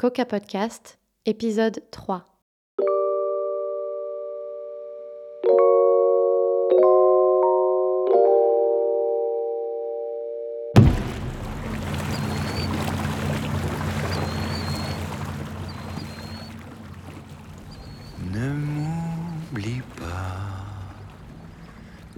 [0.00, 2.24] Coca Podcast, épisode 3.
[18.22, 20.06] Ne m'oublie pas,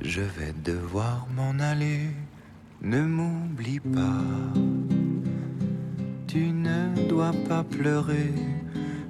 [0.02, 2.10] je vais devoir m'en aller.
[2.82, 4.20] Ne m'oublie pas,
[6.26, 6.52] tu
[7.48, 8.32] pas pleurer.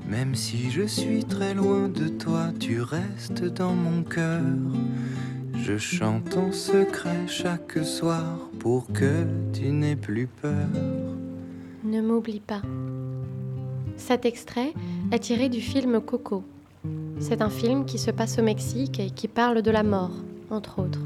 [0.08, 4.42] Même si je suis très loin de toi, tu restes dans mon cœur.
[5.54, 10.68] Je chante en secret chaque soir pour que tu n'aies plus peur.
[11.84, 12.62] Ne m'oublie pas.
[13.96, 14.72] Cet extrait
[15.12, 16.42] est tiré du film Coco.
[17.20, 20.16] C'est un film qui se passe au Mexique et qui parle de la mort,
[20.50, 21.02] entre autres.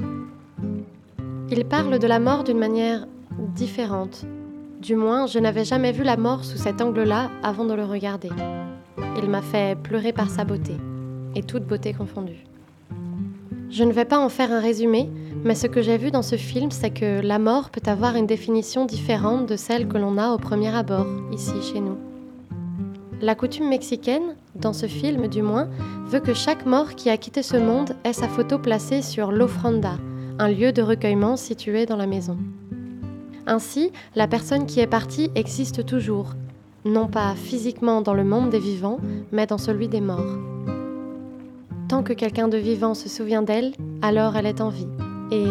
[1.51, 3.05] Il parle de la mort d'une manière
[3.55, 4.25] différente.
[4.85, 8.29] Du moins, je n'avais jamais vu la mort sous cet angle-là avant de le regarder.
[9.17, 10.73] Il m'a fait pleurer par sa beauté,
[11.33, 12.45] et toute beauté confondue.
[13.71, 15.09] Je ne vais pas en faire un résumé,
[15.43, 18.27] mais ce que j'ai vu dans ce film, c'est que la mort peut avoir une
[18.27, 21.97] définition différente de celle que l'on a au premier abord, ici chez nous.
[23.21, 25.67] La coutume mexicaine, dans ce film du moins,
[26.05, 29.97] veut que chaque mort qui a quitté ce monde ait sa photo placée sur l'ofranda,
[30.37, 32.37] un lieu de recueillement situé dans la maison.
[33.47, 36.33] Ainsi, la personne qui est partie existe toujours,
[36.83, 38.99] non pas physiquement dans le monde des vivants,
[39.31, 40.37] mais dans celui des morts.
[41.87, 44.87] Tant que quelqu'un de vivant se souvient d'elle, alors elle est en vie.
[45.31, 45.45] Et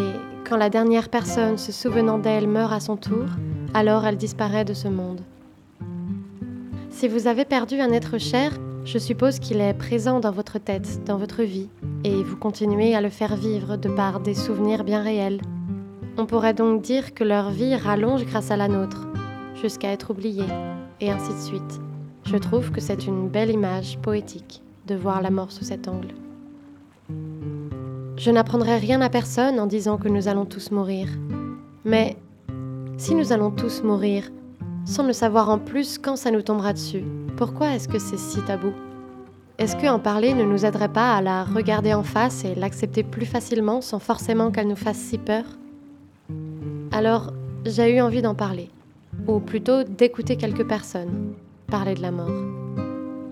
[0.47, 3.25] quand la dernière personne se souvenant d'elle meurt à son tour,
[3.73, 5.21] alors elle disparaît de ce monde.
[6.89, 8.51] Si vous avez perdu un être cher,
[8.83, 11.69] je suppose qu'il est présent dans votre tête, dans votre vie,
[12.03, 15.39] et vous continuez à le faire vivre de par des souvenirs bien réels.
[16.17, 19.05] On pourrait donc dire que leur vie rallonge grâce à la nôtre,
[19.61, 20.47] jusqu'à être oubliée,
[21.01, 21.81] et ainsi de suite.
[22.25, 26.13] Je trouve que c'est une belle image poétique de voir la mort sous cet angle.
[28.15, 31.09] Je n'apprendrai rien à personne en disant que nous allons tous mourir.
[31.83, 32.15] Mais
[32.97, 34.31] si nous allons tous mourir,
[34.85, 37.03] sans ne savoir en plus quand ça nous tombera dessus,
[37.35, 38.71] pourquoi est-ce que c'est si tabou?
[39.57, 43.03] Est-ce que en parler ne nous aiderait pas à la regarder en face et l'accepter
[43.03, 45.43] plus facilement sans forcément qu'elle nous fasse si peur?
[46.95, 47.33] Alors,
[47.65, 48.69] j'ai eu envie d'en parler,
[49.27, 51.33] ou plutôt d'écouter quelques personnes
[51.67, 52.31] parler de la mort.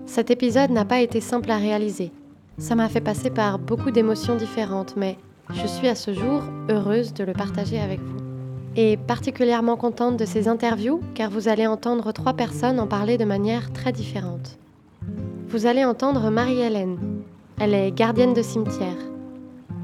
[0.04, 2.12] Cet épisode n'a pas été simple à réaliser.
[2.58, 5.16] Ça m'a fait passer par beaucoup d'émotions différentes, mais
[5.48, 8.18] je suis à ce jour heureuse de le partager avec vous.
[8.76, 13.24] Et particulièrement contente de ces interviews car vous allez entendre trois personnes en parler de
[13.24, 14.58] manière très différente.
[15.48, 16.98] Vous allez entendre Marie-Hélène.
[17.58, 19.13] Elle est gardienne de cimetière.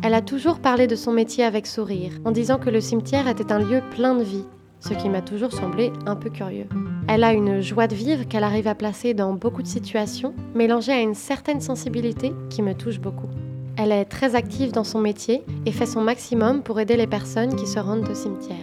[0.03, 3.53] Elle a toujours parlé de son métier avec sourire, en disant que le cimetière était
[3.53, 4.45] un lieu plein de vie,
[4.79, 6.69] ce qui m'a toujours semblé un peu curieux.
[7.07, 10.93] Elle a une joie de vivre qu'elle arrive à placer dans beaucoup de situations, mélangée
[10.93, 13.29] à une certaine sensibilité qui me touche beaucoup.
[13.77, 17.55] Elle est très active dans son métier et fait son maximum pour aider les personnes
[17.55, 18.57] qui se rendent au cimetière.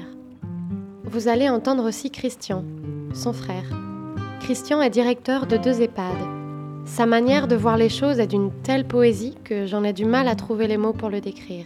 [1.04, 2.66] Vous allez entendre aussi Christian,
[3.14, 3.66] son frère.
[4.40, 6.37] Christian est directeur de deux EHPAD.
[6.88, 10.28] Sa manière de voir les choses est d'une telle poésie que j'en ai du mal
[10.28, 11.66] à trouver les mots pour le décrire.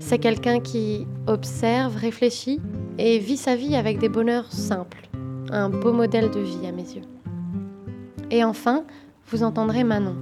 [0.00, 2.60] C'est quelqu'un qui observe, réfléchit
[2.98, 5.08] et vit sa vie avec des bonheurs simples.
[5.50, 7.04] Un beau modèle de vie à mes yeux.
[8.30, 8.84] Et enfin,
[9.28, 10.16] vous entendrez Manon.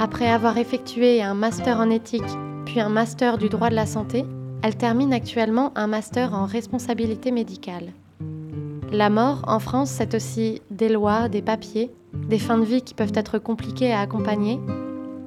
[0.00, 2.24] Après avoir effectué un master en éthique,
[2.64, 4.24] puis un master du droit de la santé,
[4.62, 7.92] elle termine actuellement un master en responsabilité médicale.
[8.90, 11.90] La mort, en France, c'est aussi des lois, des papiers,
[12.28, 14.60] des fins de vie qui peuvent être compliquées à accompagner.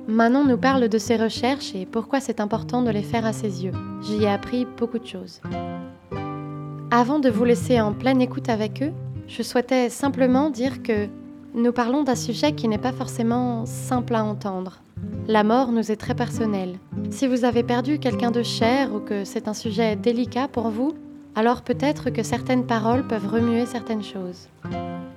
[0.08, 3.64] Manon nous parle de ses recherches et pourquoi c'est important de les faire à ses
[3.64, 3.74] yeux.
[4.02, 5.42] J'y ai appris beaucoup de choses.
[6.92, 8.92] Avant de vous laisser en pleine écoute avec eux,
[9.28, 11.08] je souhaitais simplement dire que
[11.54, 14.82] nous parlons d'un sujet qui n'est pas forcément simple à entendre.
[15.28, 16.80] La mort nous est très personnelle.
[17.12, 20.94] Si vous avez perdu quelqu'un de cher ou que c'est un sujet délicat pour vous,
[21.36, 24.48] alors peut-être que certaines paroles peuvent remuer certaines choses.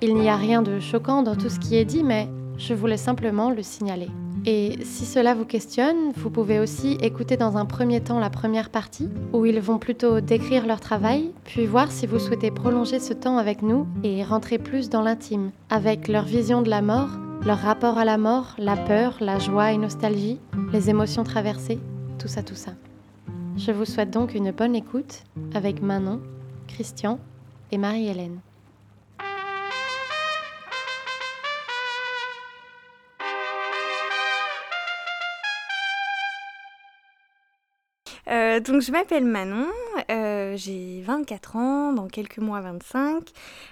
[0.05, 2.29] Il n'y a rien de choquant dans tout ce qui est dit, mais
[2.59, 4.09] je voulais simplement le signaler.
[4.45, 8.71] Et si cela vous questionne, vous pouvez aussi écouter dans un premier temps la première
[8.71, 13.13] partie, où ils vont plutôt décrire leur travail, puis voir si vous souhaitez prolonger ce
[13.13, 17.11] temps avec nous et rentrer plus dans l'intime, avec leur vision de la mort,
[17.47, 20.41] leur rapport à la mort, la peur, la joie et nostalgie,
[20.73, 21.79] les émotions traversées,
[22.19, 22.73] tout ça, tout ça.
[23.57, 25.23] Je vous souhaite donc une bonne écoute
[25.55, 26.21] avec Manon,
[26.67, 27.21] Christian
[27.71, 28.41] et Marie-Hélène.
[38.33, 39.67] Euh, donc je m'appelle Manon,
[40.11, 43.29] euh, j'ai 24 ans, dans quelques mois 25.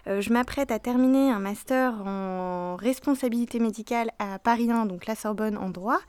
[0.07, 5.15] Euh, je m'apprête à terminer un master en responsabilité médicale à Paris 1, donc la
[5.15, 6.01] Sorbonne en droit.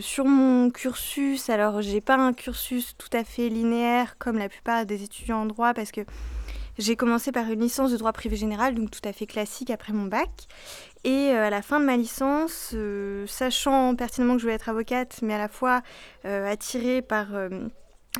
[0.00, 4.86] sur mon cursus, alors j'ai pas un cursus tout à fait linéaire comme la plupart
[4.86, 6.02] des étudiants en droit parce que
[6.78, 9.92] j'ai commencé par une licence de droit privé général, donc tout à fait classique après
[9.92, 10.30] mon bac.
[11.04, 14.70] Et euh, à la fin de ma licence, euh, sachant pertinemment que je voulais être
[14.70, 15.82] avocate, mais à la fois
[16.24, 17.26] euh, attirée par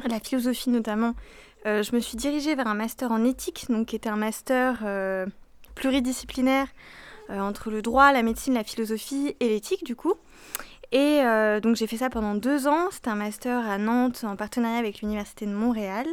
[0.06, 1.14] la philosophie notamment,
[1.64, 4.84] je me suis dirigée vers un master en éthique, donc qui était un master
[5.74, 6.66] pluridisciplinaire
[7.30, 10.12] entre le droit, la médecine, la philosophie et l'éthique du coup.
[10.92, 11.22] Et
[11.62, 12.88] donc j'ai fait ça pendant deux ans.
[12.90, 16.06] C'était un master à Nantes en partenariat avec l'Université de Montréal.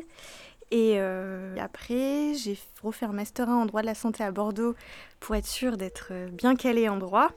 [0.72, 4.74] Et euh, après, j'ai refait un master 1 en droit de la santé à Bordeaux
[5.20, 7.30] pour être sûre d'être euh, bien calée en droit.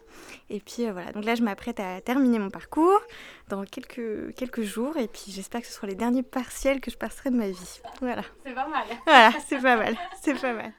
[0.50, 3.00] Et puis euh, voilà, donc là, je m'apprête à terminer mon parcours
[3.48, 4.96] dans quelques, quelques jours.
[4.98, 7.80] Et puis j'espère que ce seront les derniers partiels que je passerai de ma vie.
[8.00, 8.22] Voilà.
[8.46, 8.84] C'est pas mal.
[9.04, 9.96] Voilà, c'est pas mal.
[10.22, 10.72] C'est pas mal.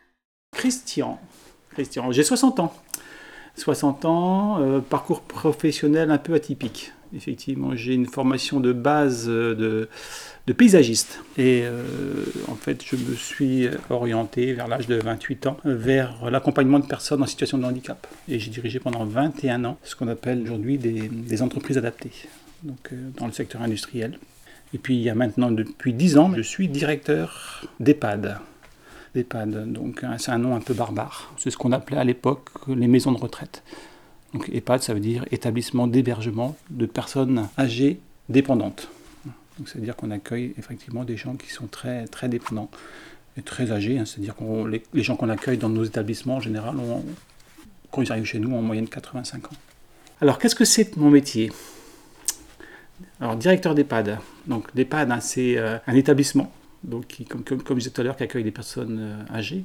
[0.54, 1.20] Christian.
[1.72, 2.74] Christian, j'ai 60 ans.
[3.58, 6.94] 60 ans, parcours professionnel un peu atypique.
[7.14, 9.90] Effectivement, j'ai une formation de base de
[10.48, 11.22] de paysagiste.
[11.38, 11.84] Et euh,
[12.48, 17.24] en fait, je me suis orienté vers l'âge de 28 ans vers l'accompagnement de personnes
[17.24, 18.06] en situation de handicap.
[18.28, 22.12] Et j'ai dirigé pendant 21 ans ce qu'on appelle aujourd'hui des, entreprises adaptées,
[22.64, 24.18] donc euh, dans le secteur industriel.
[24.74, 28.38] Et puis il y a maintenant depuis 10 ans, je suis directeur d'EHPAD.
[29.14, 31.34] d'EHPAD, donc c'est un nom un peu barbare.
[31.38, 33.64] C'est ce qu'on appelait à l'époque les maisons de retraite.
[34.36, 38.90] Donc EHPAD, ça veut dire établissement d'hébergement de personnes âgées dépendantes.
[39.58, 42.70] Donc c'est-à-dire qu'on accueille effectivement des gens qui sont très, très dépendants
[43.38, 43.98] et très âgés.
[43.98, 44.04] Hein.
[44.04, 47.06] C'est-à-dire que les, gens qu'on accueille dans nos établissements en général, ont,
[47.92, 49.56] quand ils arrivent chez nous, en moyenne 85 ans.
[50.20, 51.50] Alors qu'est-ce que c'est mon métier?
[53.22, 54.20] Alors directeur d'EHPAD.
[54.48, 56.52] Donc l'EHPAD, hein, c'est euh, un établissement,
[56.84, 59.64] donc comme, je disais tout à l'heure, qui accueille des personnes euh, âgées.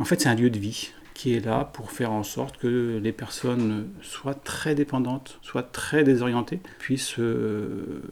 [0.00, 3.00] En fait, c'est un lieu de vie qui est là pour faire en sorte que
[3.02, 8.02] les personnes soient très dépendantes, soient très désorientées, puissent euh,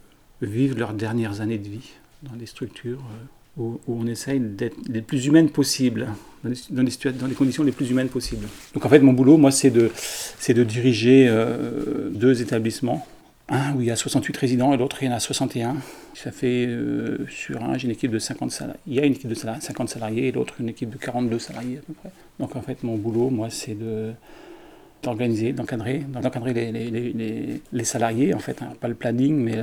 [0.41, 1.91] vivent leurs dernières années de vie
[2.23, 6.07] dans des structures euh, où, on essaye d'être les plus humaines possibles,
[6.43, 8.47] dans dans les, conditions les plus humaines possibles.
[8.73, 9.91] Donc en fait, mon boulot, moi, c'est de,
[10.47, 13.05] de diriger euh, deux établissements.
[13.51, 15.75] Un où il y a 68 résidents et l'autre il y en a 61.
[16.15, 18.79] Ça fait euh, sur un, j'ai une équipe de 50 salariés.
[18.87, 21.77] Il y a une équipe de 50 salariés et l'autre une équipe de 42 salariés
[21.77, 22.11] à peu près.
[22.39, 24.13] Donc en fait, mon boulot, moi, c'est de
[25.03, 28.73] d'organiser, d'encadrer, d'encadrer les, les, les, salariés, en fait, hein.
[28.79, 29.57] pas le planning, mais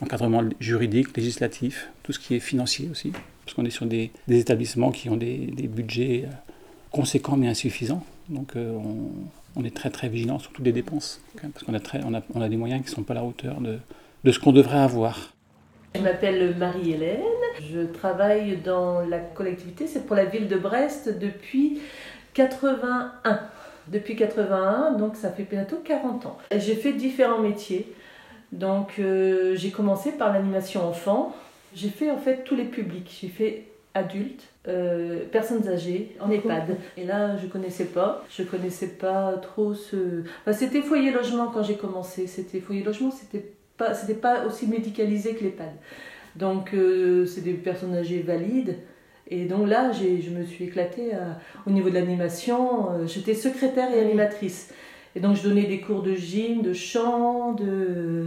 [0.00, 3.12] encadrement juridique, législatif, tout ce qui est financier aussi,
[3.44, 6.32] parce qu'on est sur des, établissements qui ont des, budgets euh,
[6.90, 8.04] conséquents mais insuffisants.
[8.28, 9.10] Donc euh, on,
[9.62, 12.40] est très très vigilant sur toutes les dépenses, parce qu'on a, très, on a, on
[12.40, 13.78] a des moyens qui ne sont pas à la hauteur de,
[14.24, 15.34] de ce qu'on devrait avoir.
[15.94, 17.20] Je m'appelle Marie-Hélène,
[17.70, 21.78] je travaille dans la collectivité, c'est pour la ville de Brest depuis
[22.32, 23.40] 81.
[23.88, 26.38] Depuis 81, donc ça fait bientôt 40 ans.
[26.56, 27.92] J'ai fait différents métiers.
[28.50, 31.34] Donc euh, j'ai commencé par l'animation enfant.
[31.74, 33.18] J'ai fait en fait tous les publics.
[33.20, 33.64] J'ai fait
[33.94, 36.76] adultes, euh, personnes âgées, en EHPAD.
[36.96, 38.24] Et là, je connaissais pas.
[38.28, 40.22] Je connaissais pas trop ce.
[40.40, 42.26] Enfin, c'était foyer logement quand j'ai commencé.
[42.26, 45.72] C'était foyer logement, c'était pas, c'était pas aussi médicalisé que l'EHPAD.
[46.36, 48.76] Donc euh, c'est des personnes âgées valides.
[49.28, 51.12] Et donc là, je me suis éclatée
[51.66, 53.06] au niveau de l'animation.
[53.06, 54.70] J'étais secrétaire et animatrice.
[55.16, 58.26] Et donc, je donnais des cours de gym, de chant, de.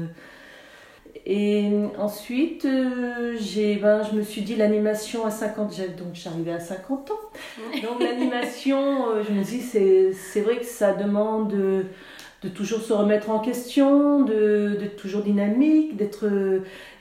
[1.29, 6.61] Et ensuite, euh, j'ai, ben, je me suis dit l'animation à 50, donc j'arrivais à
[6.61, 7.15] 50 ans.
[7.83, 11.83] Donc l'animation, euh, je me dis, c'est, c'est vrai que ça demande de,
[12.43, 16.29] de, toujours se remettre en question, de, d'être toujours dynamique, d'être...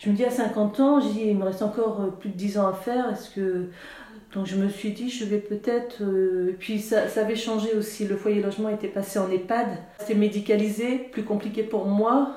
[0.01, 2.59] Je me dis à 50 ans, je dis, il me reste encore plus de 10
[2.59, 3.69] ans à faire, est-ce que
[4.35, 6.03] donc je me suis dit, je vais peut-être...
[6.03, 9.69] Euh, puis ça, ça, avait changé aussi, le foyer logement était passé en EHPAD.
[9.99, 12.35] C'était médicalisé, plus compliqué pour moi,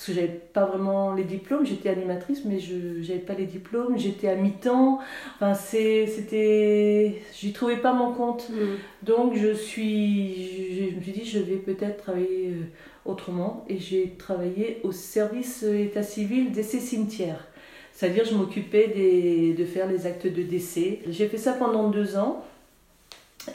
[0.00, 1.66] parce que j'avais pas vraiment les diplômes.
[1.66, 2.74] J'étais animatrice, mais je
[3.06, 3.98] n'avais pas les diplômes.
[3.98, 4.98] J'étais à mi-temps.
[5.34, 7.20] Enfin, c'était...
[7.38, 8.48] J'y trouvais pas mon compte.
[8.48, 8.76] Mm.
[9.02, 12.64] Donc je, suis, je, me suis dit, je vais peut-être travailler euh,
[13.04, 13.66] autrement.
[13.68, 17.46] Et j'ai travaillé au service état civil d'essai cimetière.
[17.92, 21.00] C'est-à-dire, je m'occupais de faire les actes de décès.
[21.10, 22.42] J'ai fait ça pendant deux ans.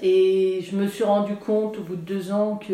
[0.04, 2.74] Et je me suis rendu compte au bout de deux ans que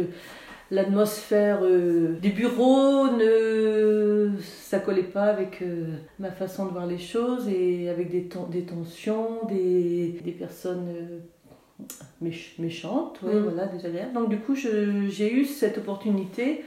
[0.72, 6.98] l'atmosphère euh, des bureaux ne ça collait pas avec euh, ma façon de voir les
[6.98, 13.44] choses et avec des, des tensions, des, des personnes euh, méchantes, ouais, mm.
[13.44, 14.14] voilà, désagréables.
[14.14, 16.64] Donc du coup, j'ai eu cette opportunité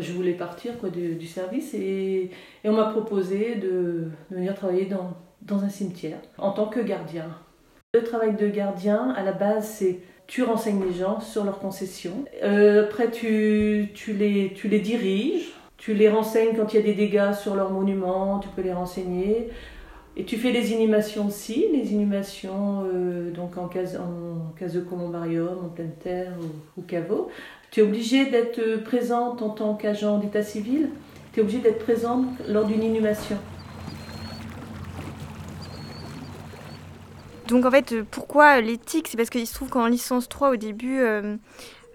[0.00, 2.30] je voulais partir quoi, du, du service et,
[2.64, 6.80] et on m'a proposé de, de, venir travailler dans, dans un cimetière en tant que
[6.80, 7.26] gardien.
[7.92, 12.24] Le travail de gardien, à la base, c'est tu renseignes les gens sur leurs concessions.
[12.42, 16.82] Euh, après, tu, tu, les, tu les diriges, tu les renseignes quand il y a
[16.82, 19.48] des dégâts sur leurs monuments, tu peux les renseigner.
[20.18, 24.80] Et tu fais les inhumations aussi, les inhumations euh, donc en case, en case de
[24.80, 27.28] columbarium, en pleine terre ou, ou caveau.
[27.70, 30.88] Tu es obligé d'être présente en tant qu'agent d'état civil,
[31.32, 33.36] tu es obligé d'être présente lors d'une inhumation.
[37.48, 39.08] Donc en fait, pourquoi l'éthique?
[39.08, 41.36] C'est parce qu'il se trouve qu'en licence 3 au début, euh,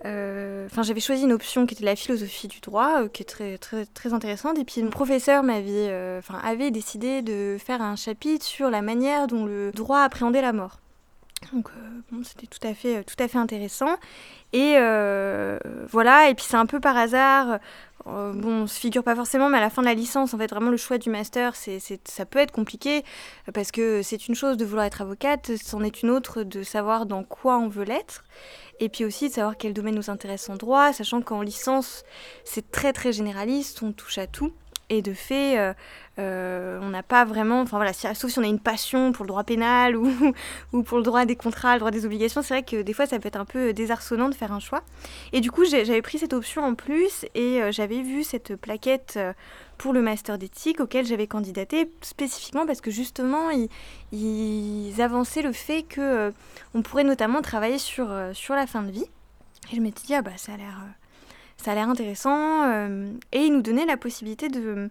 [0.06, 3.58] euh, j'avais choisi une option qui était la philosophie du droit, euh, qui est très,
[3.58, 4.58] très, très intéressante.
[4.58, 9.28] Et puis mon professeur m'avait, euh, avait décidé de faire un chapitre sur la manière
[9.28, 10.80] dont le droit appréhendait la mort.
[11.52, 13.98] Donc euh, bon, c'était tout à fait, tout à fait intéressant.
[14.54, 15.58] Et euh,
[15.90, 17.60] voilà, et puis c'est un peu par hasard,
[18.08, 20.38] euh, bon, on se figure pas forcément, mais à la fin de la licence, en
[20.38, 23.04] fait, vraiment le choix du master, c'est, ça peut être compliqué,
[23.54, 27.06] parce que c'est une chose de vouloir être avocate, c'en est une autre de savoir
[27.06, 28.24] dans quoi on veut l'être,
[28.80, 32.04] et puis aussi de savoir quel domaine nous intéresse en droit, sachant qu'en licence,
[32.44, 34.52] c'est très très généraliste, on touche à tout.
[34.94, 35.74] Et de fait, euh,
[36.20, 39.30] euh, on n'a pas vraiment, enfin voilà, sauf si on a une passion pour le
[39.30, 40.12] droit pénal ou,
[40.74, 43.06] ou pour le droit des contrats, le droit des obligations, c'est vrai que des fois
[43.06, 44.84] ça peut être un peu désarçonnant de faire un choix.
[45.32, 49.14] Et du coup, j'avais pris cette option en plus et euh, j'avais vu cette plaquette
[49.16, 49.34] euh,
[49.82, 53.50] pour le master d'éthique auquel j'avais candidaté spécifiquement parce que justement
[54.12, 56.32] ils, avançaient le fait que euh,
[56.76, 59.06] on pourrait notamment travailler sur, euh, sur la fin de vie.
[59.72, 60.78] Et je m'étais dit, ah bah ça a l'air
[61.62, 62.64] ça a l'air intéressant.
[62.66, 64.90] euh, et ils nous donnaient la possibilité de,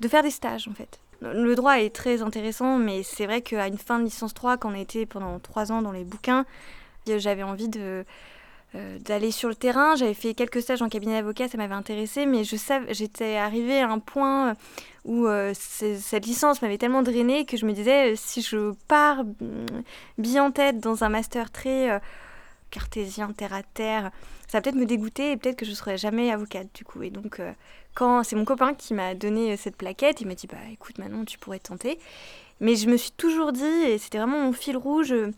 [0.00, 0.98] de faire des stages, en fait.
[1.20, 4.70] Le droit est très intéressant, mais c'est vrai qu'à une fin de licence 3, quand
[4.70, 6.46] on a été pendant trois ans dans les bouquins,
[7.08, 8.06] euh, j'avais envie de
[8.74, 9.96] euh, d'aller sur le terrain.
[9.96, 13.80] J'avais fait quelques stages en cabinet d'avocat, ça m'avait intéressé, mais je savais, j'étais arrivée
[13.80, 14.54] à un point
[15.04, 19.82] où cette licence m'avait tellement drainée que je me disais, si je pars mm,
[20.18, 22.00] bien en tête dans un master très
[22.70, 24.10] cartésien, terre à terre,
[24.48, 27.02] ça va peut-être me dégoûter et peut-être que je ne serai jamais avocate du coup.
[27.02, 27.52] Et donc, euh,
[27.94, 30.98] quand c'est mon copain qui m'a donné euh, cette plaquette, il m'a dit, bah écoute
[30.98, 31.98] Manon, tu pourrais tenter.
[32.60, 35.32] Mais je me suis toujours dit, et c'était vraiment mon fil rouge, euh,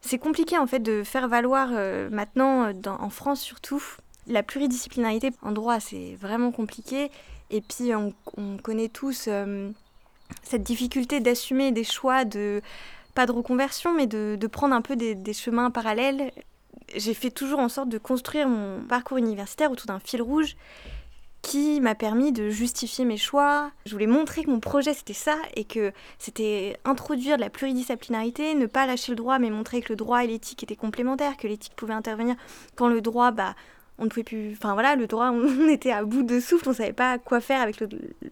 [0.00, 1.70] c'est compliqué en fait de faire valoir
[2.10, 3.82] maintenant, en France surtout,
[4.28, 7.10] la pluridisciplinarité en droit, c'est vraiment compliqué.
[7.50, 9.28] Et puis on, on connaît tous
[10.42, 12.62] cette difficulté d'assumer des choix de,
[13.14, 16.30] pas de reconversion, mais de, de prendre un peu des chemins parallèles.
[16.94, 20.56] J'ai fait toujours en sorte de construire mon parcours universitaire autour d'un fil rouge
[21.40, 23.70] qui m'a permis de justifier mes choix.
[23.86, 28.54] Je voulais montrer que mon projet c'était ça et que c'était introduire de la pluridisciplinarité,
[28.54, 31.46] ne pas lâcher le droit mais montrer que le droit et l'éthique étaient complémentaires, que
[31.46, 32.34] l'éthique pouvait intervenir
[32.74, 33.54] quand le droit, bah,
[33.98, 34.52] on ne pouvait plus...
[34.52, 37.40] Enfin voilà, le droit, on était à bout de souffle, on ne savait pas quoi
[37.40, 37.82] faire avec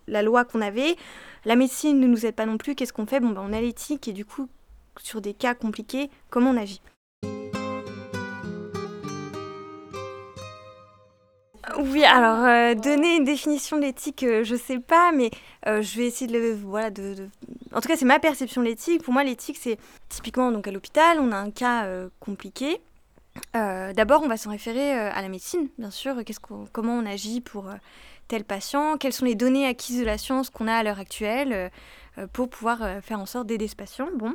[0.08, 0.96] la loi qu'on avait.
[1.44, 3.20] La médecine ne nous aide pas non plus, qu'est-ce qu'on fait?
[3.20, 4.48] Bon, bah, on a l'éthique et du coup,
[5.00, 6.80] sur des cas compliqués, comment on agit?
[11.78, 15.30] Oui, alors euh, donner une définition de l'éthique, euh, je sais pas, mais
[15.66, 17.28] euh, je vais essayer de le voilà de,
[17.72, 19.02] En tout cas, c'est ma perception de l'éthique.
[19.02, 19.76] Pour moi, l'éthique, c'est
[20.08, 22.80] typiquement donc à l'hôpital, on a un cas euh, compliqué.
[23.52, 26.14] D'abord, on va s'en référer à la médecine, bien sûr.
[26.40, 27.66] Qu'on- comment on agit pour
[28.28, 28.96] tel patient?
[28.96, 31.70] Quelles sont les données acquises de la science qu'on a à l'heure actuelle
[32.32, 34.08] pour pouvoir faire en sorte d'aider ce patient?
[34.14, 34.34] Bon.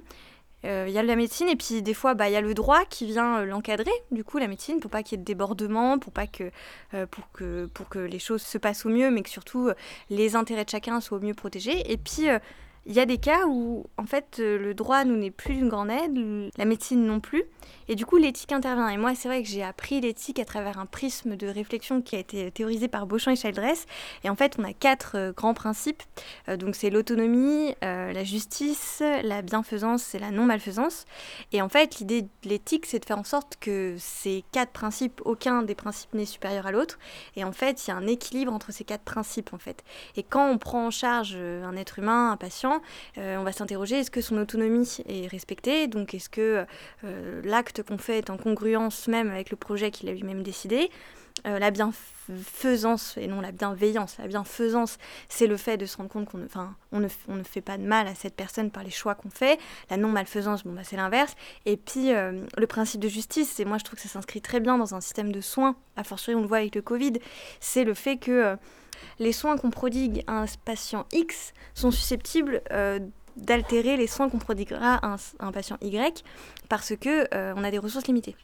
[0.66, 2.54] Euh, Il y a la médecine et puis des fois bah, il y a le
[2.54, 5.26] droit qui vient euh, l'encadrer du coup la médecine pour pas qu'il y ait de
[5.26, 6.52] débordement pour pas que
[6.94, 9.74] euh, pour que pour que les choses se passent au mieux mais que surtout euh,
[10.12, 11.92] les intérêts de chacun soient au mieux protégés.
[11.92, 12.38] Et puis euh,
[12.86, 15.70] il y a des cas où en fait euh, le droit nous n'est plus d'une
[15.70, 17.44] grande aide, la médecine non plus
[17.88, 20.80] et du coup l'éthique intervient et moi c'est vrai que j'ai appris l'éthique à travers
[20.80, 23.86] un prisme de réflexion qui a été théorisé par Beauchamp et Childress
[24.24, 26.04] et en fait on a quatre euh, grands principes
[26.48, 31.06] Euh, donc c'est l'autonomie, la justice, la bienfaisance et la non-malfaisance
[31.52, 35.22] et en fait, l'idée de l'éthique, c'est de faire en sorte que ces quatre principes,
[35.26, 36.98] aucun des principes n'est supérieur à l'autre.
[37.36, 39.84] Et en fait, il y a un équilibre entre ces quatre principes, en fait.
[40.16, 42.71] Et quand on prend en charge un être humain, un patient,
[43.18, 45.88] euh, on va s'interroger est-ce que son autonomie est respectée?
[45.88, 46.66] Donc, est-ce que
[47.04, 50.90] euh, l'acte qu'on fait est en congruence même avec le projet qu'il a lui-même décidé?
[51.48, 54.18] Euh, la bienfaisance et non la bienveillance.
[54.20, 54.98] La bienfaisance,
[55.28, 56.48] c'est le fait de se rendre compte qu'on ne,
[56.92, 59.30] on ne, on ne fait pas de mal à cette personne par les choix qu'on
[59.30, 59.60] fait.
[59.90, 61.36] La non-malfaisance, bon, bah, c'est l'inverse.
[61.66, 64.60] Et puis, euh, le principe de justice, et moi je trouve que ça s'inscrit très
[64.60, 67.14] bien dans un système de soins, a fortiori on le voit avec le Covid,
[67.60, 68.56] c'est le fait que euh,
[69.18, 72.62] les soins qu'on prodigue à un patient X sont susceptibles
[73.38, 76.24] d'altérer les soins qu'on prodiguera à un, à un patient Y
[76.70, 78.36] parce que on a des ressources limitées.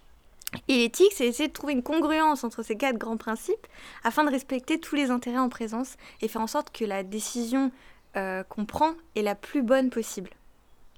[0.67, 3.67] Et l'éthique, c'est essayer de trouver une congruence entre ces quatre grands principes
[4.03, 7.71] afin de respecter tous les intérêts en présence et faire en sorte que la décision
[8.15, 10.29] euh, qu'on prend est la plus bonne possible.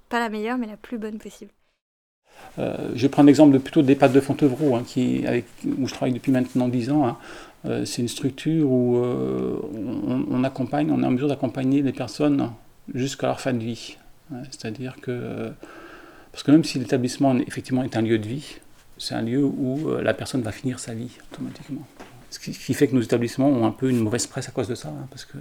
[0.08, 1.50] Pas la meilleure, mais la plus bonne possible.
[2.58, 5.24] Euh, je prends l'exemple de, plutôt des pattes de Fontevraud, hein, qui,
[5.78, 7.06] où je travaille depuis maintenant 10 ans.
[7.06, 7.18] Hein.
[7.66, 12.52] Euh, c'est une structure où on, on, accompagne, on est en mesure d'accompagner les personnes
[12.94, 13.98] jusqu'à leur fin de vie.
[14.32, 14.42] Hein.
[14.50, 15.50] C'est-à-dire que,
[16.32, 18.60] parce que même si l'établissement effectivement est un lieu de vie,
[19.00, 21.86] c'est un lieu où euh, la personne va finir sa vie automatiquement.
[22.28, 24.76] Ce qui, fait que nos établissements ont un peu une mauvaise presse à cause de
[24.76, 25.36] ça, hein, parce que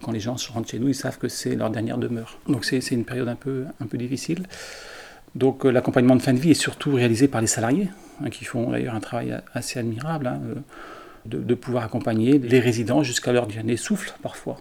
[0.00, 2.38] quand les gens rentrent chez nous, ils savent que c'est leur dernière demeure.
[2.48, 4.44] Donc c'est une période un peu, un peu difficile.
[5.34, 7.90] Donc euh, l'accompagnement de fin de vie est surtout réalisé par les salariés,
[8.22, 10.54] hein, qui font d'ailleurs un travail assez admirable, hein, euh,
[11.26, 14.58] de, de, pouvoir accompagner les résidents jusqu'à leur dernier souffle parfois.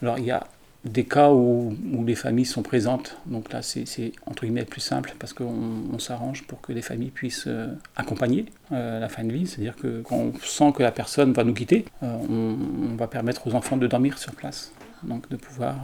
[0.00, 0.46] Alors il y a
[0.86, 1.76] des cas où,
[2.06, 3.16] les familles sont présentes.
[3.26, 7.46] Donc là, c'est entre guillemets plus simple parce qu'on s'arrange pour que les familles puissent
[7.48, 9.46] euh, accompagner euh, la fin de vie.
[9.46, 13.46] C'est-à-dire que quand on sent que la personne va nous quitter, euh, on, va permettre
[13.46, 14.72] aux enfants de dormir sur place.
[15.02, 15.76] Donc de pouvoir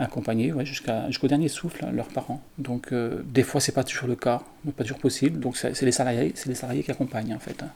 [0.00, 2.42] accompagner jusqu'au dernier souffle hein, leurs parents.
[2.58, 4.42] Donc des fois, c'est pas toujours le cas,
[4.76, 5.38] pas toujours possible.
[5.38, 7.62] Donc c'est les salariés, c'est les salariés qui accompagnent en fait.
[7.62, 7.70] Hein.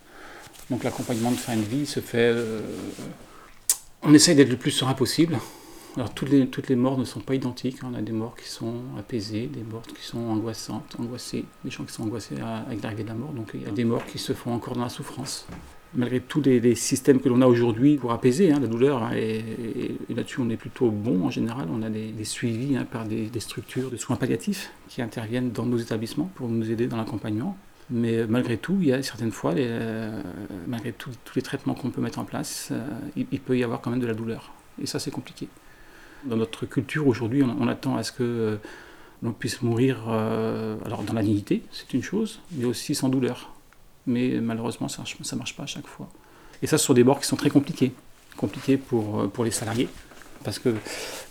[0.70, 2.34] Donc l'accompagnement de fin de vie se fait.
[4.02, 5.38] on essaye d'être le plus serein possible.
[5.96, 7.78] Alors toutes les, morts ne sont pas identiques.
[7.84, 11.84] On a des morts qui sont apaisées, des morts qui sont angoissantes, angoissées, des gens
[11.84, 13.32] qui sont angoissés avec l'arrivée de la mort.
[13.32, 15.46] Donc il y a des morts qui se font encore dans la souffrance.
[15.94, 19.44] Malgré tous les, systèmes que l'on a aujourd'hui pour apaiser hein, la douleur, hein, et,
[20.08, 23.90] là-dessus on est plutôt bon en général, on a des, suivis hein, par des, structures
[23.90, 27.58] de soins palliatifs qui interviennent dans nos établissements pour nous aider dans l'accompagnement.
[27.90, 30.22] Mais malgré tout, il y a certaines fois, euh,
[30.66, 33.90] malgré tous les traitements qu'on peut mettre en place, euh, il peut y avoir quand
[33.90, 34.54] même de la douleur.
[34.80, 35.48] Et ça c'est compliqué.
[36.24, 38.56] Dans notre culture aujourd'hui, on, attend à ce que euh,
[39.22, 43.52] l'on puisse mourir euh, alors dans la dignité, c'est une chose, mais aussi sans douleur.
[44.06, 46.08] Mais malheureusement, ça ne marche pas à chaque fois.
[46.62, 47.92] Et ça, ce sont des morts qui sont très compliqués.
[48.36, 49.88] Compliqués pour, euh, pour les salariés.
[50.44, 50.74] Parce que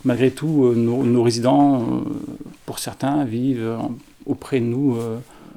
[0.04, 2.02] malgré tout, nos, résidents,
[2.64, 3.78] pour certains, vivent
[4.24, 4.96] auprès de nous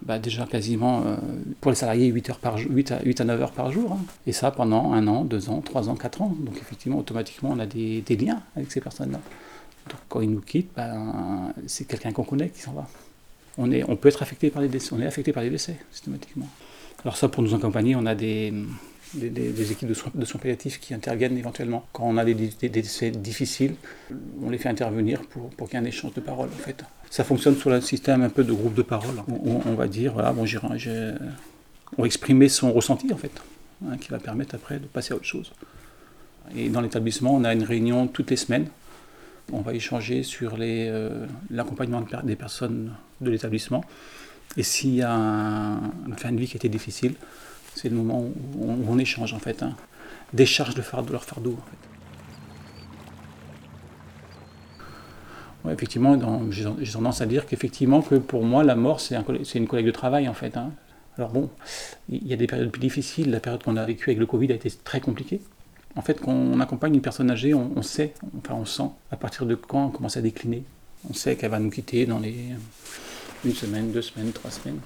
[0.01, 1.15] bah, déjà quasiment, euh,
[1.61, 3.93] pour les salariés, 8, heures par, 8, à, 8 à 9 heures par jour.
[3.93, 3.99] Hein.
[4.27, 6.35] Et ça pendant un an, deux ans, trois ans, quatre ans.
[6.39, 9.19] Donc effectivement, automatiquement, on a des, liens avec ces personnes-là.
[9.89, 12.87] Donc quand ils nous quittent, ben, c'est quelqu'un qu'on connaît qui s'en va.
[13.57, 15.77] On, est, on peut être affecté par les décès, on est affecté par les décès,
[15.91, 16.47] systématiquement.
[17.03, 18.53] Alors ça, pour nous accompagner, on a des,
[19.13, 21.85] des, équipes de soins, palliatifs qui interviennent éventuellement.
[21.93, 23.75] Quand on a des, décès difficiles,
[24.41, 26.83] on les fait intervenir pour, pour qu'il y ait un échange de paroles, en fait.
[27.09, 29.15] Ça fonctionne sur le système un peu de groupe de parole.
[29.27, 30.59] On, on va dire, voilà, bon, j'ai,
[31.97, 33.31] on va exprimer son ressenti, en fait,
[33.85, 35.51] hein, qui va permettre après de passer à autre chose.
[36.55, 38.67] Et dans l'établissement, on a une réunion toutes les semaines.
[39.51, 43.83] On va échanger sur les, euh, l'accompagnement des personnes de l'établissement.
[44.57, 47.15] Et s'il y a une fin de vie qui était difficile,
[47.75, 48.23] c'est le moment
[48.57, 49.75] où on, échange en fait, hein.
[50.33, 51.51] décharge de, fardeau, de leur fardeau.
[51.51, 51.55] En
[55.69, 55.73] fait.
[55.73, 56.19] effectivement,
[56.51, 59.91] j'ai tendance à dire qu'effectivement, que pour moi, la mort, c'est un, une collègue de
[59.91, 60.57] travail, en fait.
[60.57, 60.71] Hein.
[61.17, 61.49] Alors bon,
[62.09, 63.31] il y a des périodes plus difficiles.
[63.31, 65.41] La période qu'on a vécue avec le Covid a été très compliquée.
[65.95, 69.45] En fait, quand on accompagne une personne âgée, on, sait, enfin on sent à partir
[69.45, 70.63] de quand on commence à décliner.
[71.09, 72.35] On sait qu'elle va nous quitter dans les
[73.45, 74.79] une semaine, deux semaines, trois semaines.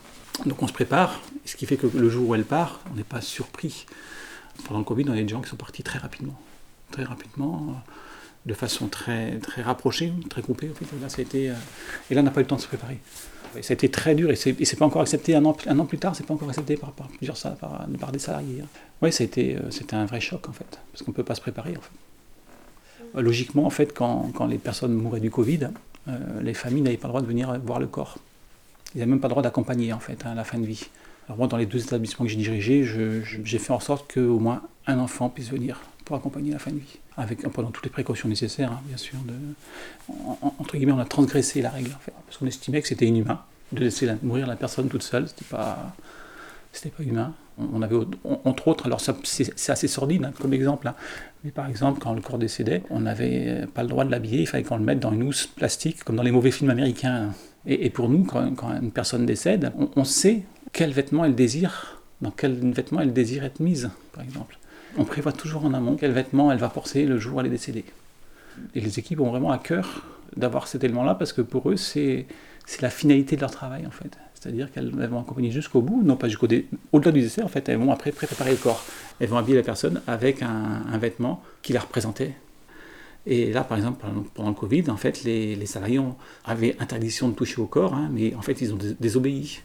[0.45, 3.03] Donc on se prépare, ce qui fait que le jour où elle part, on n'est
[3.03, 3.85] pas surpris.
[4.65, 6.39] Pendant le Covid, on a des gens qui sont partis très rapidement.
[6.91, 7.81] Très rapidement
[8.45, 10.69] de façon très, très rapprochée, très coupée.
[10.69, 10.85] En fait.
[11.01, 11.53] là, ça a euh,
[12.09, 12.97] et là, on n'a pas eu le temps de se préparer.
[13.61, 16.25] Ça a été très dur et c'est, pas encore accepté un an, plus tard, c'est
[16.25, 18.61] pas encore accepté par, plusieurs par, par des salariés.
[18.61, 18.67] Hein.
[19.01, 21.73] Oui, euh, c'était un vrai choc en fait, parce qu'on ne peut pas se préparer.
[23.15, 25.69] Euh, logiquement, en fait, quand, quand, les personnes mouraient du Covid,
[26.41, 28.17] les familles n'avaient pas le droit de venir voir le corps.
[28.93, 30.89] Ils n'avaient même pas le droit d'accompagner en fait à la fin de vie.
[31.27, 34.63] Alors moi, dans les deux établissements que j'ai dirigés, j'ai fait en sorte qu'au moins
[34.87, 37.91] un enfant puisse venir pour accompagner la fin de vie, avec, en prenant toutes les
[37.91, 39.19] précautions nécessaires, hein, bien sûr.
[40.57, 43.43] Entre guillemets, on a transgressé la règle, en fait, parce qu'on estimait que c'était inhumain
[43.71, 45.95] de laisser mourir la personne toute seule, c'était pas,
[46.71, 47.35] c'était pas humain.
[47.59, 47.95] On, avait,
[48.45, 50.95] entre autres, alors c'est assez sordide hein, comme exemple, hein,
[51.43, 54.47] mais par exemple, quand le corps décédait, on n'avait pas le droit de l'habiller, il
[54.47, 57.33] fallait qu'on le mette dans une housse plastique, comme dans les mauvais films américains.
[57.65, 62.53] Et, pour nous, quand, une personne décède, on, sait quel vêtement elle désire, dans quel
[62.71, 64.57] vêtement elle désire être mise, par exemple.
[64.97, 67.51] On prévoit toujours en amont quel vêtement elle va porter le jour où elle est
[67.51, 67.85] décédée.
[68.75, 70.03] Et les équipes ont vraiment à cœur
[70.35, 72.25] d'avoir cet élément-là parce que pour eux, c'est
[72.81, 74.17] la finalité de leur travail en fait.
[74.39, 76.47] C'est-à-dire qu'elles vont accompagner jusqu'au bout, non pas jusqu'au
[76.93, 78.83] au-delà du décès en fait, elles vont après préparer le corps.
[79.19, 82.33] Elles vont habiller la personne avec un, vêtement qui la représentait.
[83.25, 85.99] Et là, par exemple, pendant le Covid, en fait, les, salariés
[86.45, 89.61] avaient interdiction de toucher au corps, hein, mais en fait, ils ont désobéi.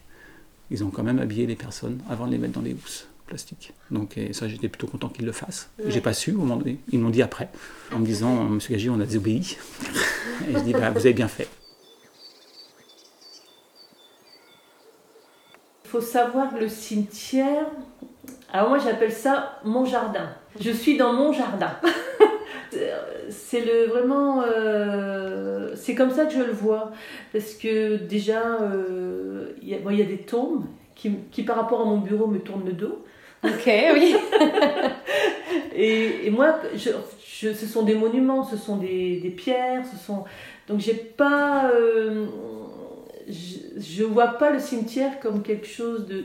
[0.71, 3.73] ils ont quand même habillé les personnes avant de les mettre dans les housses plastiques.
[3.91, 5.71] Donc et ça, j'étais plutôt content qu'ils le fassent.
[5.87, 6.79] J'ai pas su au moment donné.
[6.91, 7.49] Ils m'ont dit après,
[7.93, 9.57] en me disant, Monsieur Gagy, on a désobéi.
[10.49, 11.49] et je dis, bah, vous avez bien fait.
[15.85, 17.67] Il faut savoir que le cimetière,
[18.53, 20.29] alors moi j'appelle ça mon jardin.
[20.59, 21.71] Je suis dans mon jardin.
[23.55, 26.93] c'est le vraiment euh, c'est comme ça que je le vois.
[27.33, 30.65] Parce que déjà euh, il y, a- bon, il y a des tombes
[30.95, 33.05] qui, qui par rapport à mon bureau me tournent le dos.
[33.45, 34.17] Ok, oui.
[35.75, 36.91] et, et moi je,
[37.27, 40.25] je- ce sont des monuments ce sont des, des pierres ce sont
[40.69, 42.27] donc j'ai pas euh,
[43.29, 46.25] je, je vois pas le cimetière comme quelque chose de,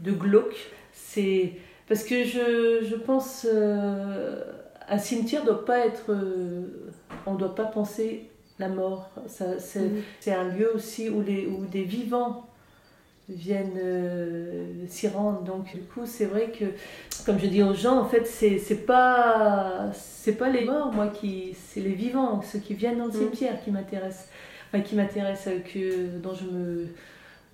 [0.00, 0.56] de glauque.
[0.92, 1.52] C'est
[1.88, 4.42] parce que je, je pense euh,
[4.90, 6.90] un cimetière doit pas être euh,
[7.26, 9.10] on doit pas penser la mort.
[9.26, 12.46] Ça c'est un lieu aussi où les où des vivants
[13.28, 15.42] viennent euh, s'y rendre.
[15.42, 16.64] Donc du coup c'est vrai que
[17.24, 21.06] comme je dis aux gens en fait c'est c'est pas c'est pas les morts moi
[21.08, 23.18] qui c'est les vivants ceux qui viennent dans le Mhm.
[23.18, 24.28] cimetière qui m'intéressent.
[24.72, 26.86] Enfin qui m'intéressent euh, que dont je me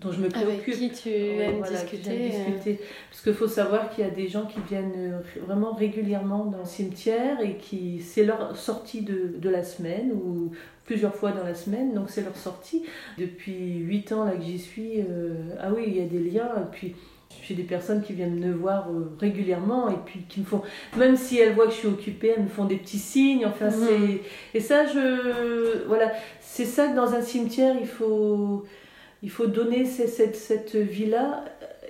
[0.00, 0.32] dont je me Avec
[0.62, 2.10] préoccupe qui tu Ouais, aimes voilà, discuter.
[2.10, 2.80] euh, discuter.
[3.10, 6.58] Parce qu'il faut savoir qu'il y a des gens qui viennent euh, vraiment régulièrement dans
[6.58, 10.52] le cimetière et qui c'est leur sortie de, de la semaine ou
[10.84, 12.84] plusieurs fois dans la semaine, donc c'est leur sortie.
[13.18, 16.50] Depuis 8 ans là que j'y suis, euh, ah oui, il y a des liens.
[16.62, 16.94] Et puis
[17.42, 20.62] j'ai des personnes qui viennent me voir euh, régulièrement et puis qui me font,
[20.96, 23.46] même si elles voient que je suis occupée, elles me font des petits signes.
[23.46, 23.86] Enfin, Mhm.
[24.52, 28.64] c'est et ça, je voilà, c'est ça que dans un cimetière il faut
[29.26, 31.44] il faut donner ces- cette, cette vie-là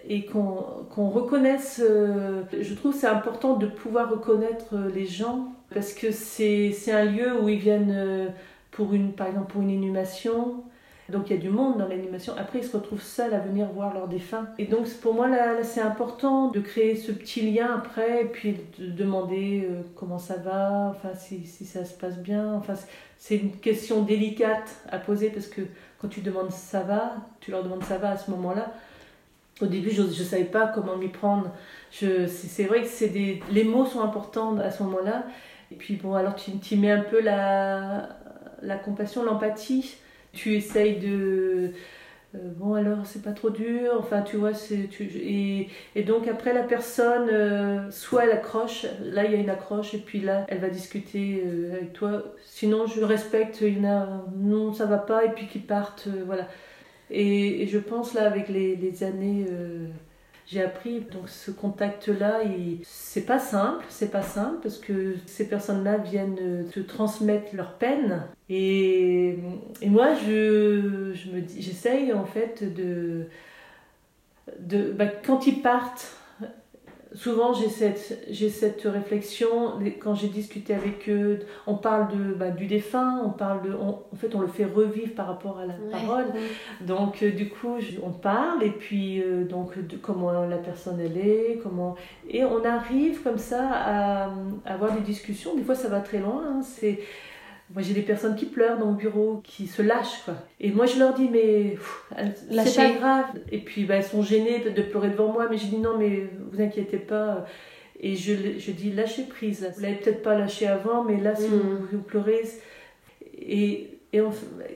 [0.09, 0.55] et qu'on
[0.93, 1.81] qu'on reconnaisse.
[1.85, 5.39] euh, je trouve c'est important de pouvoir reconnaître euh, les gens
[5.75, 8.27] parce que c'est un lieu où ils viennent euh,
[8.71, 10.65] pour une, par exemple pour une inhumation.
[11.09, 12.33] Donc il y a du monde dans l'animation.
[12.37, 14.49] Après, ils se retrouvent seuls à venir voir leurs défunts.
[14.59, 18.57] Et donc pour moi, là, c'est important de créer ce petit lien après, et puis
[18.79, 22.55] de demander euh, comment ça va, enfin si, si ça se passe bien.
[22.55, 22.75] Enfin,
[23.19, 25.63] c'est une question délicate à poser parce que
[25.99, 28.73] quand tu demandes ça va, tu leur demandes ça va à ce moment-là.
[29.63, 31.51] Au début, je ne savais pas comment m'y prendre.
[31.91, 35.25] C'est vrai que des, les mots sont importants à ce moment-là.
[35.73, 38.11] Et puis bon, alors tu, tu mets un peu la,
[38.63, 39.97] la compassion, l'empathie.
[40.35, 41.73] Tu essayes de...
[42.37, 46.29] euh, bon alors c'est pas trop dur, enfin tu vois, c'est, tu, et, et donc
[46.29, 50.21] après la personne, euh, soit elle accroche, là il y a une accroche, et puis
[50.21, 52.25] là elle va discuter euh, avec toi.
[52.45, 56.09] Sinon je respecte, il y en a, non ça va pas, et puis qui partent,
[56.27, 56.49] voilà.
[57.11, 59.47] Et, je pense là avec les, années,
[60.47, 65.49] j'ai appris donc ce contact-là, il- c'est pas simple, c'est pas simple parce que ces
[65.49, 68.23] personnes-là viennent euh, te transmettre leur peine.
[68.49, 69.39] Et,
[69.83, 73.27] et moi, je, je me dis, j'essaye en fait de,
[74.61, 76.13] de bah, quand ils partent.
[77.17, 82.51] Souvent, j'ai cette, j'ai cette réflexion, quand j'ai discuté avec eux, on parle de, bah,
[82.51, 85.65] du défunt, on parle de, on- en fait, on le fait revivre par rapport à
[85.67, 86.25] la ouais, parole.
[86.27, 86.87] ouais.
[86.87, 91.01] Donc euh, du coup, je- on parle et puis euh, donc de comment la personne
[91.01, 91.95] elle est, comment
[92.29, 94.25] et on arrive comme ça à,
[94.67, 95.55] à avoir des discussions.
[95.57, 96.43] Des fois, ça va très loin.
[96.47, 96.61] hein.
[96.63, 96.99] C'est
[97.73, 100.35] moi j'ai des personnes qui pleurent dans le bureau, qui se lâchent quoi.
[100.61, 101.77] Et moi je leur dis mais
[102.65, 103.25] c'est pas grave.
[103.51, 106.29] Et puis bah, elles sont gênées de pleurer devant moi, mais je dis non mais
[106.51, 107.45] vous inquiétez pas.
[107.99, 109.69] Et je, je dis lâchez prise.
[109.77, 111.55] Vous l'avez peut-être pas lâché avant, mais là si Mm.
[111.59, 112.43] vous, vous pleurez
[113.39, 114.31] et et, on-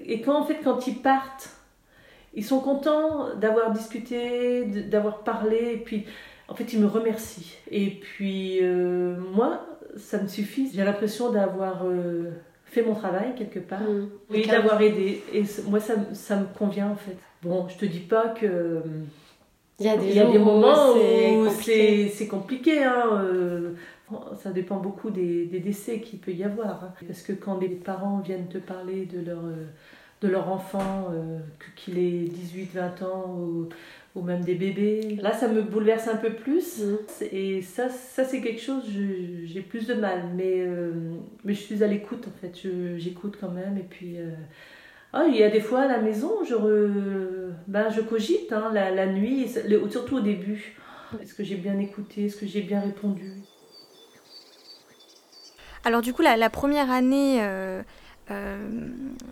[0.05, 1.51] et quand en fait quand ils partent
[2.35, 6.05] ils sont contents d'avoir discuté, d'avoir parlé, et puis
[6.49, 7.57] en fait ils me remercient.
[7.73, 10.71] Et puis euh, moi, ça me suffit.
[10.73, 12.31] J'ai l'impression d'avoir euh,
[12.71, 13.81] fait mon travail quelque part.
[13.83, 14.09] Mm.
[14.31, 14.51] Oui, Ok.
[14.51, 15.23] d'avoir aidé.
[15.33, 17.17] Et moi, ça, me- ça me convient en fait.
[17.43, 18.83] Bon, je te dis pas que.
[19.79, 22.85] Il y a des, Il y a des jours moments où c'est compliqué.
[22.85, 23.71] Hein, euh,
[24.43, 26.85] ça dépend beaucoup des, des décès qu'il peut y avoir.
[26.85, 26.93] hein.
[27.07, 29.65] Parce que quand les parents viennent te parler de leur, euh,
[30.21, 33.69] de leur enfant, euh, que- qu'il ait 18, 20 ans ou,
[34.15, 36.83] ou même des bébés, là ça me bouleverse un peu plus.
[36.83, 36.97] Mm.
[37.33, 38.85] Et ça, ça c'est quelque chose,
[39.45, 40.25] j'ai plus de mal.
[40.35, 40.93] Mais, euh,
[41.45, 42.53] mais je suis à l'écoute en fait.
[42.63, 43.79] Je- J'écoute quand même.
[43.79, 44.19] Et puis.
[44.19, 44.31] euh,
[45.13, 48.71] ah, il y a des fois à la maison, je, re- ben, je cogite hein,
[48.73, 49.49] la, la nuit,
[49.91, 50.77] surtout au début.
[51.21, 52.27] Est-ce que j'ai bien écouté?
[52.27, 53.33] Est-ce que j'ai bien répondu?
[55.85, 57.83] Alors du coup, la, la première année, euh,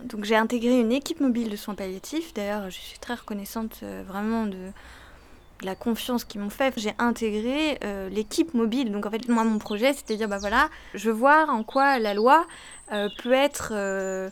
[0.03, 2.33] donc j'ai intégré une équipe mobile de soins palliatifs.
[2.33, 4.71] D'ailleurs, je suis très reconnaissante euh, vraiment de,
[5.61, 6.73] la confiance qu'ils m'ont fait.
[6.77, 8.91] J'ai intégré euh, l'équipe mobile.
[8.91, 11.99] Donc en fait, moi, mon projet, c'était de dire, bah voilà, je voir en quoi
[11.99, 12.45] la loi
[12.91, 14.29] euh, peut être euh,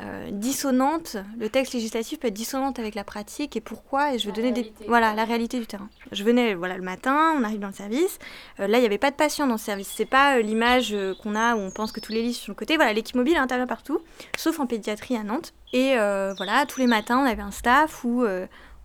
[0.00, 4.26] euh, dissonante, le texte législatif peut être dissonante avec la pratique et pourquoi et je
[4.26, 5.88] vais La donner des voilà la réalité du terrain.
[6.12, 8.18] Je venais voilà le matin, on arrive dans le service,
[8.60, 10.94] euh, là il n'y avait pas de patient dans le service, c'est pas euh, l'image
[11.22, 13.16] qu'on a où on pense que tous les lits sont sur le côté, voilà l'équipe
[13.16, 14.00] mobile intervient partout,
[14.36, 15.52] sauf en pédiatrie à Nantes.
[15.72, 18.24] Et voilà tous les matins on avait un staff où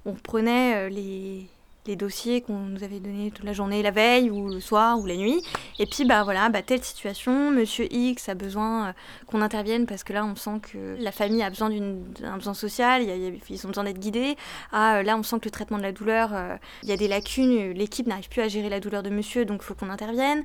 [0.06, 1.48] on prenait les
[1.88, 5.06] les dossiers qu'on nous avait donnés toute la journée, la veille ou le soir ou
[5.06, 5.42] la nuit.
[5.80, 8.94] Et puis, bah voilà, bah, telle situation, monsieur X a besoin euh,
[9.26, 13.04] qu'on intervienne parce que là, on sent que la famille a besoin d'un besoin social,
[13.04, 14.36] y a- ils ont besoin d'être guidés.
[14.72, 16.98] Ah, euh, là, on sent que le traitement de la douleur, euh, il y a
[16.98, 19.90] des lacunes, l'équipe n'arrive plus à gérer la douleur de monsieur, donc il faut qu'on
[19.90, 20.44] intervienne.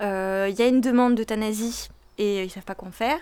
[0.00, 3.18] Il y a une demande d'euthanasie et ils savent pas quoi en faire.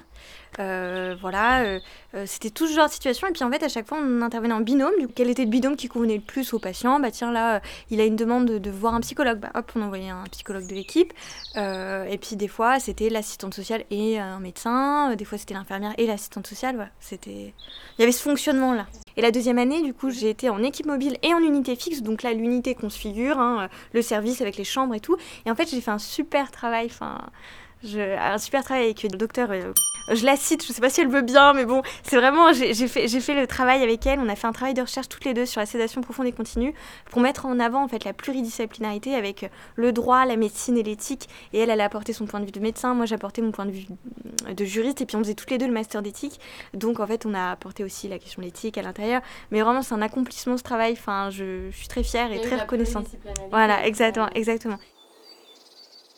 [0.61, 1.81] Euh, voilà, euh,
[2.15, 3.27] euh, c'était tout ce genre de situation.
[3.27, 4.93] Et puis en fait, à chaque fois, on intervenait en binôme.
[5.01, 7.01] Du coup, quel était le binôme qui convenait le plus au patient?
[7.01, 9.41] Bah tiens, là, euh, il a une demande de, voir un psychologue.
[9.41, 11.13] Bah hop, on envoyait un psychologue de l'équipe.
[11.57, 15.13] Euh, et puis des fois, c'était l'assistante sociale et un médecin.
[15.13, 16.77] Euh, Des fois, c'était l'infirmière et l'assistante sociale.
[16.77, 17.55] Voilà, c'était...
[17.99, 18.87] Il y avait ce fonctionnement-là.
[19.17, 22.03] Et la deuxième année, du coup, j'ai été en équipe mobile et en unité fixe.
[22.03, 25.17] Donc là, l'unité qu'on se figure, hein, le service avec les chambres et tout.
[25.47, 26.87] Et en fait, j'ai fait un super travail.
[26.87, 27.19] Enfin,
[27.85, 28.17] je...
[28.19, 29.51] un super travail avec le docteur.
[29.51, 29.73] euh,
[30.13, 32.89] je la cite, je sais pas si elle veut bien, mais bon, c'est vraiment, j'ai
[32.89, 34.21] fait, le travail avec elle.
[34.21, 36.33] On a fait un travail de recherche toutes les deux sur la sédation profonde et
[36.33, 36.75] continue
[37.11, 41.29] pour mettre en avant en fait la pluridisciplinarité avec le droit, la médecine et l'éthique.
[41.53, 43.51] Et elle, elle a apporté son point de vue de médecin, moi j'ai apporté mon
[43.51, 43.87] point de vue
[44.55, 46.39] de juriste, et puis on faisait toutes les deux le master d'éthique.
[46.75, 49.23] Donc en fait, on a apporté aussi la question de l'éthique à l'intérieur.
[49.51, 50.93] Mais vraiment, c'est un accomplissement ce travail.
[50.93, 53.07] Enfin, je, je suis très fière et très reconnaissante.
[53.51, 54.79] Voilà, exactement, exactement.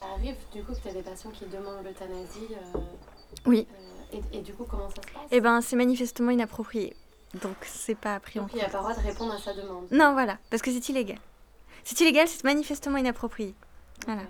[0.06, 2.48] Ça arrive du coup que tu as des patients qui demandent l'euthanasie.
[2.74, 2.78] euh,
[3.46, 3.66] Oui.
[4.12, 5.22] euh, et, et du coup, comment ça se passe?
[5.30, 6.94] Eh ben, c'est manifestement inapproprié.
[7.42, 8.60] Donc c'est pas pris en Donc compte.
[8.60, 9.86] il n'y a pas le droit de répondre à sa demande.
[9.90, 11.18] Non, voilà, parce que c'est illégal.
[11.84, 13.54] C'est illégal, c'est manifestement inapproprié.
[14.06, 14.22] Voilà.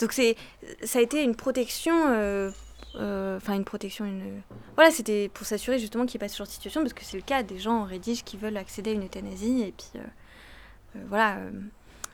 [0.00, 0.36] Donc c'est,
[0.84, 2.50] ça a été une protection, euh,
[2.96, 4.40] euh, enfin une protection, une,
[4.74, 7.04] voilà, c'était pour s'assurer justement qu'il n'y ait pas ce genre de situation, parce que
[7.04, 9.90] c'est le cas des gens en rédige qui veulent accéder à une euthanasie, et puis
[10.00, 11.38] euh, voilà.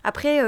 [0.05, 0.43] Après,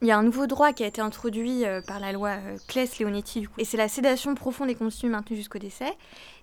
[0.00, 2.56] il y a un nouveau droit qui a été introduit euh, par la loi euh,
[2.68, 5.96] Claes-Leonetti, et c'est la sédation profonde et continue maintenue jusqu'au décès.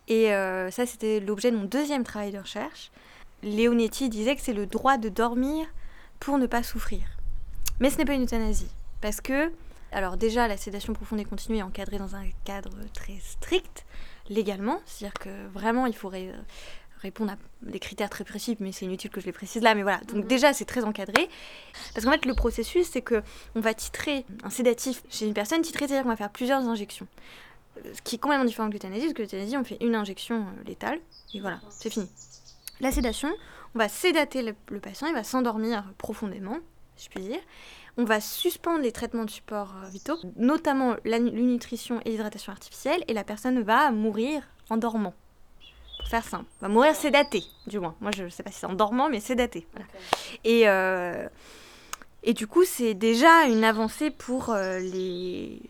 [0.07, 2.91] Et euh, ça, c'était l'objet de mon deuxième travail de recherche.
[3.43, 5.67] Leonetti disait que c'est le droit de dormir
[6.19, 7.01] pour ne pas souffrir.
[7.79, 8.71] Mais ce n'est pas une euthanasie.
[9.01, 9.51] Parce que,
[9.91, 13.85] alors déjà, la sédation profonde et continue est encadrée dans un cadre très strict,
[14.29, 14.81] légalement.
[14.85, 16.33] C'est-à-dire que vraiment, il faudrait
[17.01, 19.73] répondre à des critères très précis, mais c'est inutile que je les précise là.
[19.75, 21.29] Mais voilà, donc déjà, c'est très encadré.
[21.93, 23.21] Parce qu'en fait, le processus, c'est que
[23.55, 27.07] on va titrer un sédatif chez une personne titrée, c'est-à-dire qu'on va faire plusieurs injections.
[27.85, 30.41] Euh, Ce qui est complètement différent de l'euthanasie, parce que l'euthanasie, on fait une injection
[30.41, 30.99] euh, létale,
[31.33, 32.09] et voilà, c'est fini.
[32.81, 33.29] La sédation,
[33.75, 36.57] on va sédater le, le patient, il va s'endormir profondément,
[36.95, 37.39] si je puis dire.
[37.97, 42.51] On va suspendre les traitements de support euh, vitaux, notamment la nu- nutrition et l'hydratation
[42.51, 45.13] artificielle, et la personne va mourir en dormant.
[45.99, 46.45] Pour faire simple.
[46.61, 47.93] Va mourir sédatée, du moins.
[48.01, 49.19] Moi, je ne sais pas si c'est en dormant, mais.
[49.73, 49.85] Voilà.
[50.43, 51.27] Et, euh,
[52.23, 55.61] et du coup, c'est déjà une avancée pour euh, les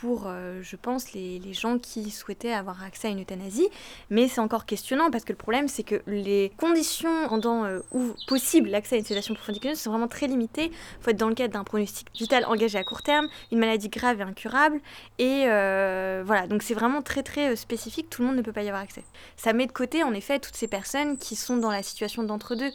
[0.00, 3.68] pour, euh, je pense, les, les gens qui souhaitaient avoir accès à une euthanasie.
[4.10, 7.80] Mais c'est encore questionnant parce que le problème, c'est que les conditions rendant euh,
[8.26, 10.66] possible l'accès à une sédation profonde sont vraiment très limitées.
[10.66, 13.88] Il faut être dans le cadre d'un pronostic vital engagé à court terme, une maladie
[13.88, 14.80] grave et incurable.
[15.18, 18.52] Et euh, voilà, donc c'est vraiment très très euh, spécifique, tout le monde ne peut
[18.52, 19.04] pas y avoir accès.
[19.36, 22.70] Ça met de côté, en effet, toutes ces personnes qui sont dans la situation d'entre-deux.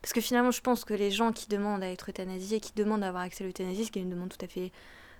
[0.00, 3.04] Parce que finalement, je pense que les gens qui demandent à être euthanasiés, qui demandent
[3.04, 4.72] à avoir accès à l'euthanasie, ce qui est une demande tout à fait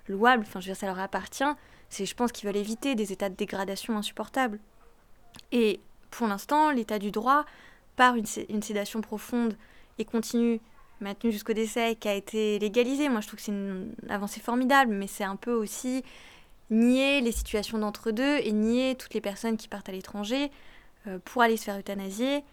[0.07, 1.43] louable, enfin je veux dire ça leur appartient,
[1.89, 4.59] c'est je pense qu'ils veulent éviter des états de dégradation insupportables.
[5.51, 5.79] Et
[6.11, 7.45] pour l'instant, l'état du droit,
[7.95, 9.55] par une, sé- une sédation profonde
[9.97, 10.59] et continue,
[10.99, 14.93] maintenue jusqu'au décès, qui a été légalisée, moi je trouve que c'est une avancée formidable,
[14.93, 16.03] mais c'est un peu aussi
[16.69, 20.49] nier les situations d'entre-deux et nier toutes les personnes qui partent à l'étranger
[21.07, 22.43] euh, pour aller se faire euthanasier.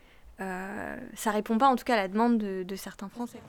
[0.41, 3.41] Euh, ça répond pas en tout cas à la demande de, de certains Français.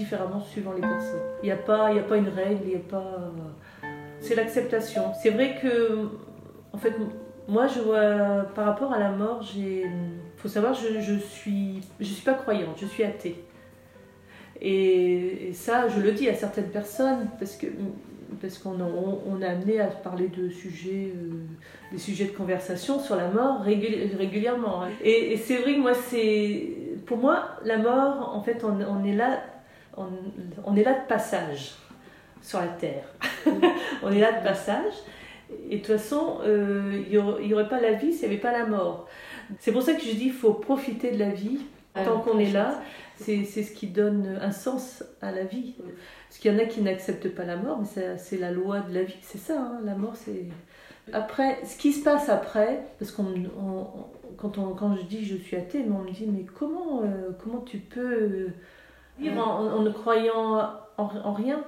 [0.00, 1.20] Différemment suivant les personnes.
[1.42, 3.32] Il n'y a, pas- y a pas une règle, il y a pas.
[4.20, 5.02] C'est l'acceptation.
[5.22, 6.08] C'est vrai que,
[6.72, 6.94] en fait,
[7.48, 9.86] moi, je vois, par rapport à la mort, j'ai.
[10.36, 13.36] faut savoir, je, je suis, je suis pas croyante, je suis athée.
[14.60, 17.66] Et, ça, je le dis à certaines personnes, parce que
[18.40, 21.42] parce qu'on on, a amené à parler de sujets, euh,
[21.92, 24.84] des sujets de conversation sur la mort régul- régulièrement.
[24.84, 24.88] hein.
[25.02, 26.68] Et, c'est vrai que moi, c'est
[27.06, 29.40] pour moi, la mort, en fait, on est là,
[30.00, 31.74] on, on est là de passage
[32.42, 33.04] sur la terre.
[34.02, 34.92] on est là de passage.
[35.68, 38.52] Et de toute façon, euh, il n'y aurait, pas la vie s'il n'y avait pas
[38.52, 39.08] la mort.
[39.58, 41.60] C'est pour ça que je dis qu'il faut profiter de la vie
[41.94, 42.80] tant qu'on est là.
[43.16, 45.74] C'est ce qui donne un sens à la vie.
[46.28, 48.94] Parce qu'il y en a qui n'acceptent pas la mort, mais c'est la loi de
[48.94, 49.18] la vie.
[49.22, 49.80] C'est ça, hein.
[49.84, 50.46] la mort, c'est...
[51.12, 53.34] Après, ce qui se passe après, parce qu'on
[54.36, 57.62] quand, on, quand je dis je suis athée, on me dit mais comment, euh, comment
[57.62, 58.50] tu peux
[59.20, 61.64] vivre en, ne croyant en, rien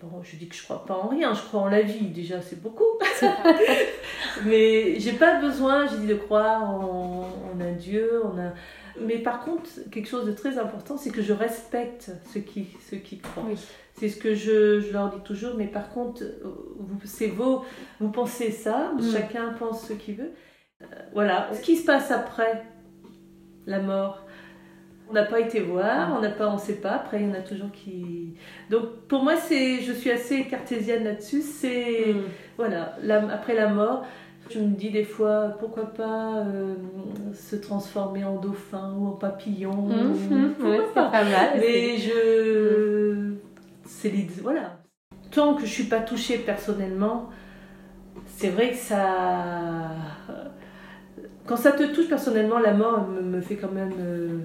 [0.00, 2.42] Bon, je dis que je crois pas en rien, je crois en la vie, déjà
[2.42, 2.98] c'est beaucoup.
[4.44, 7.28] mais j'ai pas besoin, j'ai dit de croire en,
[7.60, 8.52] un Dieu, on a...
[9.00, 12.96] Mais par contre, quelque chose de très important, c'est que je respecte ceux qui, ceux
[12.96, 13.44] qui croient.
[13.94, 16.24] C'est ce que je, je, leur dis toujours, mais par contre,
[17.04, 17.64] c'est vos,
[18.00, 19.12] vous pensez ça, mm.
[19.12, 20.32] chacun pense ce qu'il veut.
[20.82, 22.64] Euh, voilà, ce qui se passe après
[23.66, 24.24] la mort,
[25.12, 26.16] on n'a pas été voir, mm.
[26.16, 26.92] on n'a pas, on sait pas.
[26.92, 28.34] Après, il y en a toujours qui.
[28.70, 31.42] Donc, pour moi, c'est, je suis assez cartésienne là-dessus.
[31.42, 32.22] C'est mm.
[32.56, 32.96] voilà,
[33.30, 34.06] après la mort,
[34.50, 36.74] je me dis des fois, pourquoi pas euh,
[37.34, 39.88] se transformer en dauphin ou en papillon.
[40.58, 41.50] c'est pas mal.
[41.60, 43.32] Mais je
[43.84, 44.40] c'est l'idée.
[44.42, 44.78] Voilà.
[45.30, 47.30] Tant que je suis pas touchée personnellement,
[48.26, 49.90] c'est vrai que ça.
[51.46, 53.92] Quand ça te touche personnellement, la mort me, fait quand même.
[53.98, 54.38] Euh,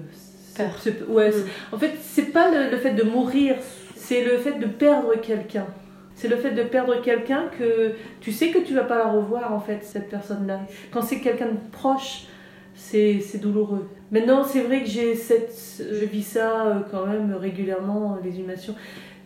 [0.58, 0.94] Peur.
[1.08, 1.74] Ouais, mm.
[1.74, 3.56] En fait, c'est pas le, fait de mourir,
[3.96, 5.66] c'est le fait de perdre quelqu'un.
[6.14, 9.52] C'est le fait de perdre quelqu'un que tu sais que tu vas pas la revoir
[9.52, 10.60] en fait, cette personne-là.
[10.90, 12.26] Quand c'est quelqu'un de proche,
[12.74, 13.88] c'est douloureux.
[14.10, 18.74] Maintenant, c'est vrai que j'ai cette, je vis ça euh, quand même régulièrement, les humations.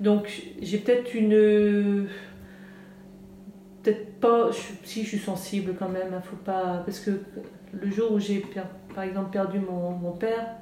[0.01, 2.09] Donc j'ai peut-être une.
[3.83, 4.51] Peut-être pas.
[4.83, 6.83] si je suis sensible quand même, il hein, faut pas.
[6.85, 7.11] Parce que
[7.73, 8.45] le jour où j'ai
[8.95, 10.57] par exemple perdu mon, père,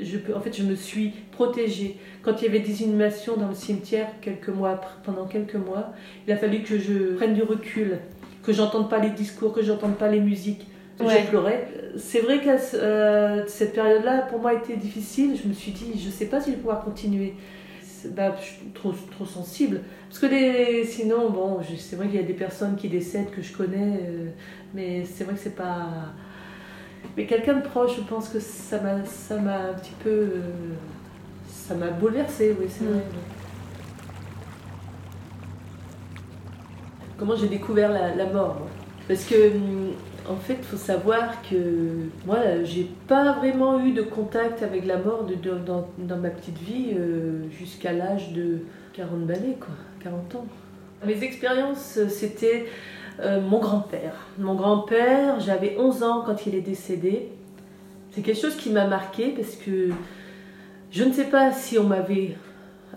[0.00, 1.96] je en fait, je me suis protégée.
[2.22, 5.92] Quand il y avait des inhumations dans le cimetière, quelques mois pendant quelques mois,
[6.26, 7.98] il a fallu que je prenne du recul,
[8.42, 10.66] que j'entende pas les discours, que j'entende pas les musiques.
[10.98, 11.06] Ouais.
[11.10, 11.64] J'ai pleuré.
[11.98, 15.36] C'est vrai que euh, cette période-là, pour moi, était difficile.
[15.42, 17.34] Je me suis dit, je sais pas si je vais pouvoir continuer
[18.14, 19.80] bah, je suis trop, trop sensible.
[20.08, 23.42] Parce que les, sinon, bon, c'est vrai qu'il y a des personnes qui décèdent que
[23.42, 24.26] je connais, euh,
[24.74, 26.14] mais c'est vrai que c'est pas.
[27.16, 30.10] Mais quelqu'un de proche, je pense que ça m'a, ça m'a un petit peu.
[30.10, 30.40] Euh,
[31.48, 32.98] ça m'a bouleversé, oui, c'est vrai.
[32.98, 33.02] Mm.
[37.18, 38.66] Comment j'ai découvert la, la mort
[39.08, 39.92] Parce que hum,
[40.28, 41.56] en fait, il faut savoir que
[42.26, 46.94] moi, j'ai pas vraiment eu de contact avec la mort de, dans, ma petite vie
[46.96, 48.58] euh, jusqu'à l'âge de
[48.94, 50.46] 40 balais, quoi, 40 ans.
[51.04, 52.66] Mes expériences, c'était
[53.20, 54.14] euh, mon grand-père.
[54.38, 57.28] Mon grand-père, j'avais 11 ans quand il est décédé.
[58.10, 59.90] C'est quelque chose qui m'a marqué parce que
[60.90, 62.36] je ne sais pas si on m'avait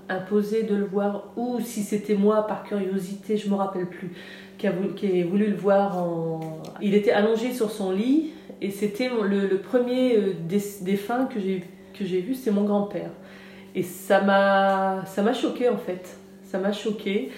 [0.07, 4.11] imposé de le voir ou si c'était moi par curiosité, je me rappelle plus
[4.59, 6.05] qui a, voulu, le voir.
[6.81, 10.33] Il était allongé sur son lit et c'était le, premier euh,
[10.81, 11.63] défunt que j'ai
[11.97, 13.09] que j'ai vu, c'est mon grand-père.
[13.75, 16.17] Et ça m'a choqué en fait.
[16.43, 17.31] Ça m'a choqué.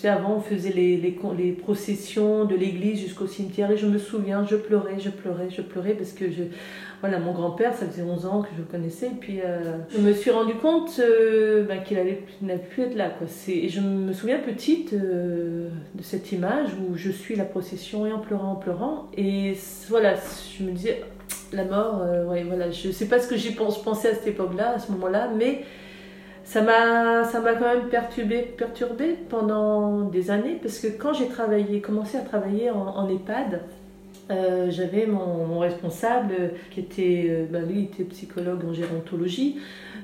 [0.00, 3.98] Tu avant, on faisait les, les, les processions de l'église jusqu'au cimetière et je me
[3.98, 6.42] souviens, je pleurais, je pleurais, je pleurais parce que je,
[7.06, 9.98] voilà, mon grand-père, ça faisait 11 ans que je le connaissais, et puis euh, je
[9.98, 13.10] me suis rendu compte euh, ben, qu'il n'allait plus être là.
[13.10, 13.26] Quoi.
[13.48, 18.12] Et je me souviens petite euh, de cette image où je suis la procession et
[18.12, 19.54] en pleurant, en pleurant, et
[19.90, 20.14] voilà,
[20.58, 21.02] je me disais,
[21.52, 24.76] la mort, ouais, voilà, je ne sais pas ce que pense, pensais à cette époque-là,
[24.76, 25.60] à ce moment-là, mais
[26.44, 31.28] ça m'a ça m'a quand même perturbé perturbé pendant des années parce que quand j'ai
[31.28, 33.62] travaillé commencé à travailler en, EHPAD
[34.30, 39.58] euh, j'avais mon, responsable qui était, euh, bah, lui était psychologue en gérontologie.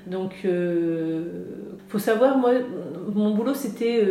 [0.07, 1.44] Donc, euh,
[1.88, 2.53] faut savoir, moi,
[3.14, 4.07] mon boulot c'était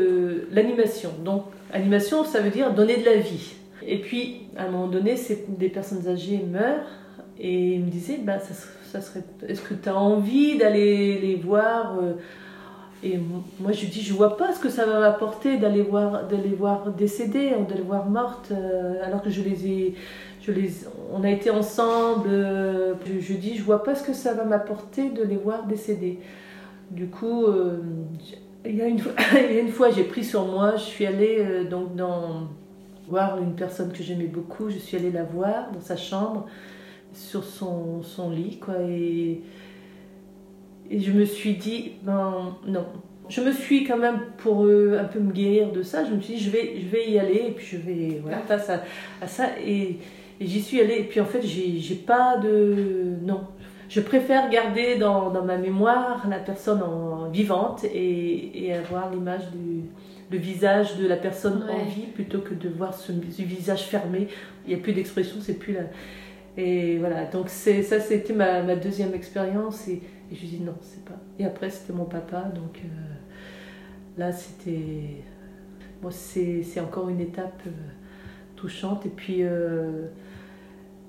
[0.52, 1.12] l'animation.
[1.24, 3.54] Donc, animation, ça veut dire donner de la vie.
[3.86, 5.16] Et puis, à un moment donné,
[5.48, 6.88] des personnes âgées meurent
[7.40, 8.54] et il me disait, bah, ça,
[8.96, 11.98] est-ce que tu as envie d'aller les voir
[13.02, 13.18] et
[13.60, 16.92] moi, je dis, je vois pas ce que ça va m'apporter d'aller voir, d'aller voir
[16.92, 19.96] décédées, hein, d'aller voir mortes, euh, alors que je les ai,
[20.42, 20.70] je les,
[21.14, 22.28] on a été ensemble.
[22.30, 26.20] Euh, je, dis, je vois pas ce que ça va m'apporter de les voir décédées.
[26.92, 27.78] Du coup, euh,
[28.66, 29.00] il, y a une,
[29.50, 32.50] il y a une fois, j'ai pris sur moi, je suis allée donc dans
[33.08, 36.48] voir une personne que j'aimais beaucoup, je suis allée la voir dans sa chambre,
[37.14, 39.42] sur son, son lit, quoi, et
[40.90, 42.86] et je me suis dit, ben non.
[43.30, 46.20] Je me suis quand même, pour euh, un peu me guérir de ça, je me
[46.20, 48.82] suis dit, je vais, je vais y aller, et puis je vais, voilà, face à,
[49.22, 49.50] à ça.
[49.64, 49.98] Et,
[50.42, 53.18] j'y suis allée, et puis en fait, j'ai pas de.
[53.24, 53.42] Non.
[53.88, 59.42] Je préfère garder dans, dans ma mémoire la personne en, vivante et, et avoir l'image
[60.32, 64.28] le visage de la personne en vie plutôt que de voir ce, visage fermé.
[64.66, 65.82] Il n'y a plus d'expression, c'est plus là.
[66.60, 71.06] Et voilà, donc ça c'était ma, ma, deuxième expérience et, je lui dis non, c'est
[71.06, 71.18] pas.
[71.40, 75.24] Et après c'était mon papa, donc euh, là c'était.
[76.02, 77.72] Bon, c'est, encore une étape euh,
[78.58, 79.06] touchante.
[79.06, 79.38] Et puis.
[79.40, 80.08] Euh,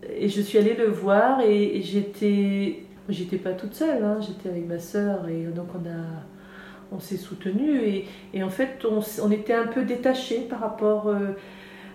[0.09, 2.84] et je suis allée le voir et, j'étais.
[3.09, 6.05] J'étais pas toute seule, hein, j'étais avec ma soeur et donc on a
[6.92, 11.09] on s'est soutenu et, et, en fait on, on, était un peu détachés par rapport
[11.09, 11.36] euh,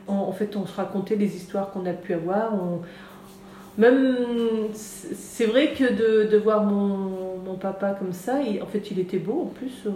[0.08, 2.82] en, fait on se racontait les histoires qu'on a pu avoir on,
[3.78, 4.18] même
[4.74, 9.46] c'est vrai que de, voir mon, papa comme ça en fait il était beau en
[9.46, 9.92] plus euh,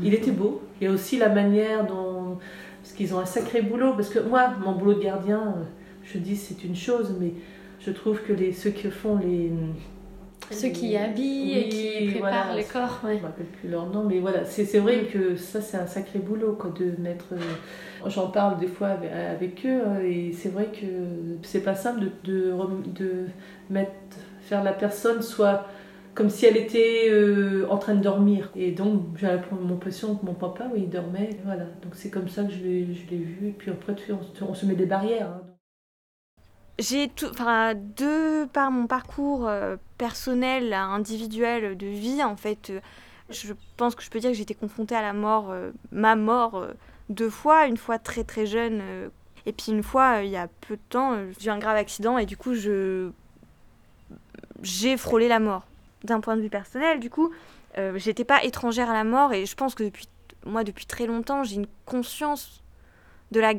[0.00, 0.62] il était beau.
[0.80, 2.38] Et aussi la manière dont
[2.80, 5.56] parce qu'ils ont un sacré boulot parce que moi mon boulot de gardien
[6.04, 7.32] je dis c'est une chose mais
[7.80, 9.50] je trouve que les, ceux qui font les
[10.50, 13.00] ceux qui habillent et qui préparent le corps.
[13.04, 13.12] Ouais.
[13.12, 15.86] Je ne me rappelle plus leur nom, mais voilà, c'est vrai que ça, c'est un
[15.86, 17.26] sacré boulot quoi, de mettre.
[17.32, 20.86] Euh, j'en parle des fois avec, eux, hein, et c'est vrai que
[21.42, 22.54] c'est pas simple de, de,
[22.94, 23.26] de,
[23.70, 23.92] mettre,
[24.42, 25.66] faire la personne soit
[26.14, 28.50] comme si elle était euh, en train de dormir.
[28.56, 31.30] Et donc, j'ai l'impression que mon papa, oui, il dormait.
[31.44, 31.64] Voilà.
[31.82, 33.48] Donc, c'est comme ça que je l'ai vu.
[33.48, 35.28] Et puis après, on, on se met des barrières.
[35.28, 35.48] Hein
[36.78, 42.80] j'ai tout, enfin, de par mon parcours euh, personnel, individuel de vie, en fait, euh,
[43.30, 46.66] je pense que je peux dire que été confrontée à la mort, euh, ma mort,
[47.10, 47.66] deux fois.
[47.66, 48.80] Une fois très très jeune,
[49.44, 52.16] et puis une fois, il y a peu de temps, j'ai eu un grave accident
[52.18, 53.10] et du coup, je
[54.62, 55.66] j'ai frôlé la mort.
[56.04, 57.30] D'un point de vue personnel, du coup,
[57.94, 60.08] j'étais pas étrangère à la mort et je pense que depuis,
[60.46, 62.62] moi, depuis très longtemps, j'ai une conscience
[63.30, 63.54] de la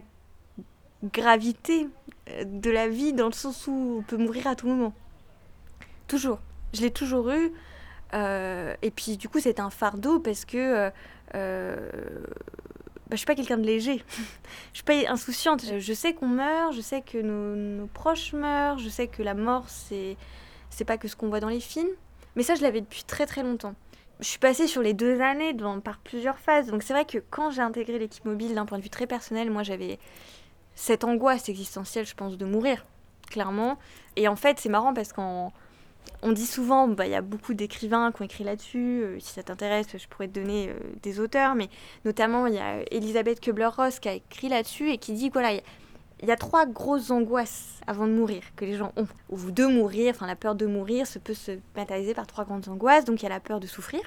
[1.04, 1.88] gravité
[2.30, 4.94] euh, de la vie dans le sens où on peut mourir à tout moment.
[6.10, 6.40] Toujours.
[6.74, 7.54] Je l'ai toujours eu.
[8.14, 10.92] Euh, et puis du coup, c'est un fardeau parce que
[11.36, 11.90] euh,
[13.10, 14.04] bah, je suis pas quelqu'un de léger.
[14.74, 15.64] je suis pas insouciante.
[15.80, 19.70] Je, sais qu'on meurt, je sais que nos, proches meurent, je sais que la mort,
[19.70, 20.18] c'est
[20.72, 21.90] c'est pas que ce qu'on voit dans les films.
[22.36, 23.76] Mais ça, je l'avais depuis très très longtemps.
[24.20, 26.68] Je suis passée sur les deux années par plusieurs phases.
[26.68, 29.50] Donc c'est vrai que quand j'ai intégré l'équipe mobile d'un point de vue très personnel,
[29.50, 30.00] moi j'avais
[30.76, 32.86] cette angoisse existentielle, je pense, de mourir,
[33.30, 33.78] clairement.
[34.16, 35.52] Et en fait, c'est marrant parce qu'on
[36.22, 39.02] on dit souvent, bah, il y a beaucoup d'écrivains qui ont écrit là-dessus.
[39.04, 41.70] Euh, si ça t'intéresse, je pourrais te donner euh, des auteurs, mais
[42.06, 46.28] notamment il y a Elisabeth Kubler-Ross qui a écrit là-dessus et qui dit voilà, il
[46.28, 49.08] y, a trois grosses angoisses avant de mourir que les gens ont.
[49.30, 52.68] Ou de mourir, enfin la peur de mourir se peut se matérialiser par trois grandes
[52.68, 53.06] angoisses.
[53.06, 54.02] Donc il y a la peur de souffrir,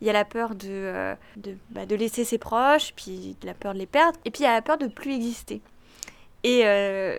[0.00, 3.54] il y a la peur de, euh, de, bah, de laisser ses proches, puis la
[3.54, 5.60] peur de les perdre, et puis il y a la peur de plus exister.
[6.44, 7.16] Et euh,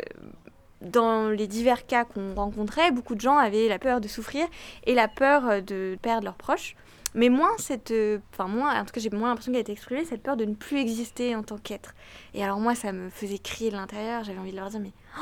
[0.83, 4.45] dans les divers cas qu'on rencontrait, beaucoup de gens avaient la peur de souffrir
[4.85, 6.75] et la peur euh, de perdre leurs proches.
[7.15, 7.91] Mais moins cette.
[7.91, 10.35] Euh, enfin, moins, en tout cas, j'ai moins l'impression qu'elle a été exprimée, cette peur
[10.35, 11.93] de ne plus exister en tant qu'être.
[12.33, 14.23] Et alors, moi, ça me faisait crier de l'intérieur.
[14.23, 15.21] J'avais envie de leur dire, mais, oh,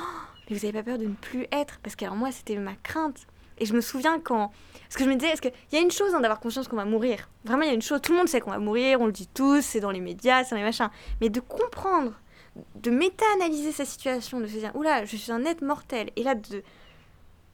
[0.50, 1.80] mais vous n'avez pas peur de ne plus être?
[1.84, 3.28] Parce que, alors, moi, c'était ma crainte.
[3.58, 4.52] Et je me souviens quand.
[4.84, 6.78] Parce que je me disais, est-ce qu'il y a une chose hein, d'avoir conscience qu'on
[6.78, 8.02] va mourir Vraiment, il y a une chose.
[8.02, 10.44] Tout le monde sait qu'on va mourir, on le dit tous, c'est dans les médias,
[10.44, 10.90] c'est dans les machins.
[11.20, 12.14] Mais de comprendre
[12.76, 16.36] de méta-analyser sa situation, de se dire oula, je suis un être mortel, et là
[16.36, 16.64] de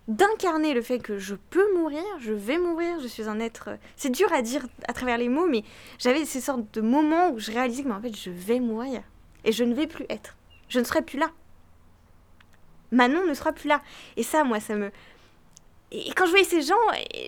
[0.07, 3.71] d'incarner le fait que je peux mourir, je vais mourir, je suis un être.
[3.97, 5.63] C'est dur à dire à travers les mots, mais
[5.99, 9.01] j'avais ces sortes de moments où je réalisais que en fait je vais mourir
[9.43, 10.37] et je ne vais plus être,
[10.69, 11.29] je ne serai plus là.
[12.91, 13.81] Manon ne sera plus là.
[14.15, 14.91] Et ça, moi, ça me.
[15.91, 16.75] Et quand je voyais ces gens,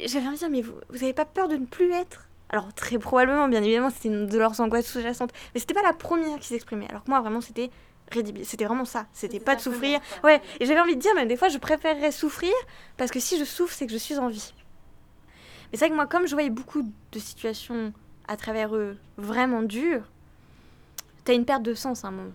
[0.06, 2.29] j'avais envie de dire mais vous, vous avez pas peur de ne plus être?
[2.50, 5.94] Alors très probablement, bien évidemment, c'était une de leurs angoisses sous-jacentes, mais c'était pas la
[5.94, 6.88] première qui s'exprimait.
[6.90, 7.70] Alors que moi, vraiment, c'était
[8.12, 8.50] rédhibitoire.
[8.50, 9.06] C'était vraiment ça.
[9.14, 10.00] C'était pas de souffrir.
[10.24, 10.42] Ouais.
[10.60, 12.54] Et j'avais envie de dire, même des fois, je préférerais souffrir
[12.98, 14.54] parce que si je souffre, c'est que je suis en vie.
[15.72, 17.94] Mais c'est vrai que moi, comme je voyais beaucoup de situations
[18.28, 20.10] à travers eux vraiment dures,
[21.26, 22.34] t'as une perte de sens à un moment.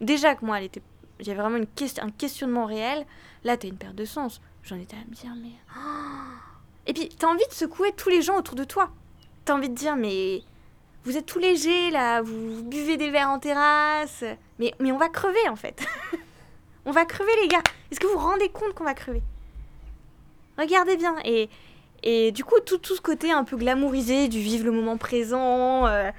[0.00, 0.82] Déjà que moi, elle était,
[1.20, 3.06] il y avait vraiment une question, un questionnement réel.
[3.44, 4.40] Là, t'as une perte de sens.
[4.64, 5.52] J'en étais à me dire, mais.
[6.86, 8.90] Et puis, t'as envie de secouer tous les gens autour de toi
[9.48, 10.42] t'as envie de dire, mais
[11.04, 14.22] vous êtes tout léger là, vous, buvez des verres en terrasse,
[14.58, 15.86] mais, mais on va crever en fait.
[16.84, 17.62] on va crever les gars.
[17.90, 19.22] Est-ce que vous vous rendez compte qu'on va crever?
[20.58, 21.16] Regardez bien.
[21.24, 21.48] Et,
[22.02, 25.86] et du coup, tout, tout ce côté un peu glamourisé du vivre le moment présent,
[25.86, 26.10] euh,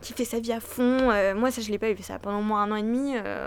[0.00, 2.42] qui fait sa vie à fond, euh, moi ça je l'ai pas eu, ça pendant
[2.42, 3.12] moins un an et demi.
[3.14, 3.46] Euh.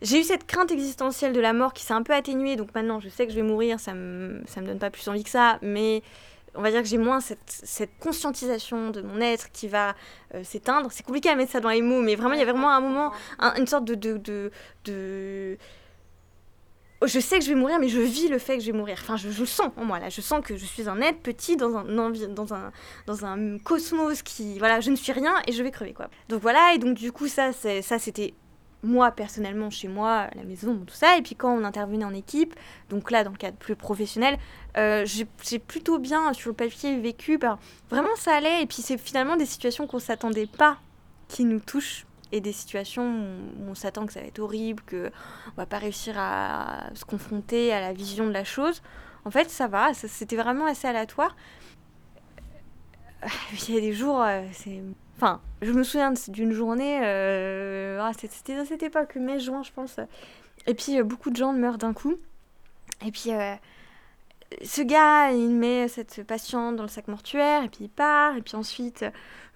[0.00, 3.00] J'ai eu cette crainte existentielle de la mort qui s'est un peu atténuée, donc maintenant
[3.00, 5.30] je sais que je vais mourir, ça me, ça me donne pas plus envie que
[5.30, 6.02] ça, mais
[6.54, 9.94] on va dire que j'ai moins cette, conscientisation de mon être qui va
[10.34, 10.90] euh, s'éteindre.
[10.92, 12.80] C'est compliqué à mettre ça dans les mots, mais vraiment, il y a vraiment un
[12.80, 13.12] moment,
[13.56, 13.94] une sorte de,
[14.84, 15.58] de,
[17.06, 18.96] je sais que je vais mourir, mais je vis le fait que je vais mourir.
[19.00, 20.08] Enfin, je, je le sens en moi là.
[20.08, 22.72] Je sens que je suis un être petit dans un, dans un,
[23.06, 26.08] dans un cosmos qui, voilà, je ne suis rien et je vais crever quoi.
[26.28, 28.34] Donc voilà, et donc du coup ça, ça c'était
[28.84, 31.16] moi personnellement chez moi, à la maison, tout ça.
[31.16, 32.54] Et puis quand on intervenait en équipe,
[32.90, 34.38] donc là dans le cadre plus professionnel,
[34.76, 37.38] euh, j'ai plutôt bien sur le papier vécu.
[37.38, 37.58] Ben,
[37.90, 38.62] vraiment ça allait.
[38.62, 40.78] Et puis c'est finalement des situations qu'on s'attendait pas
[41.28, 45.10] qui nous touchent et des situations où on s'attend que ça va être horrible, que
[45.48, 48.82] on va pas réussir à se confronter à la vision de la chose.
[49.24, 49.94] En fait, ça va.
[49.94, 51.36] C'était vraiment assez aléatoire.
[53.52, 54.82] Il y a des jours, euh, c'est
[55.16, 60.00] Enfin, je me souviens d'une journée, euh, ah, c'était à cette époque, mai-juin, je pense.
[60.66, 62.16] Et puis, euh, beaucoup de gens meurent d'un coup.
[63.06, 63.54] Et puis, euh,
[64.62, 68.36] ce gars, il met cette patiente dans le sac mortuaire, et puis il part.
[68.36, 69.04] Et puis ensuite,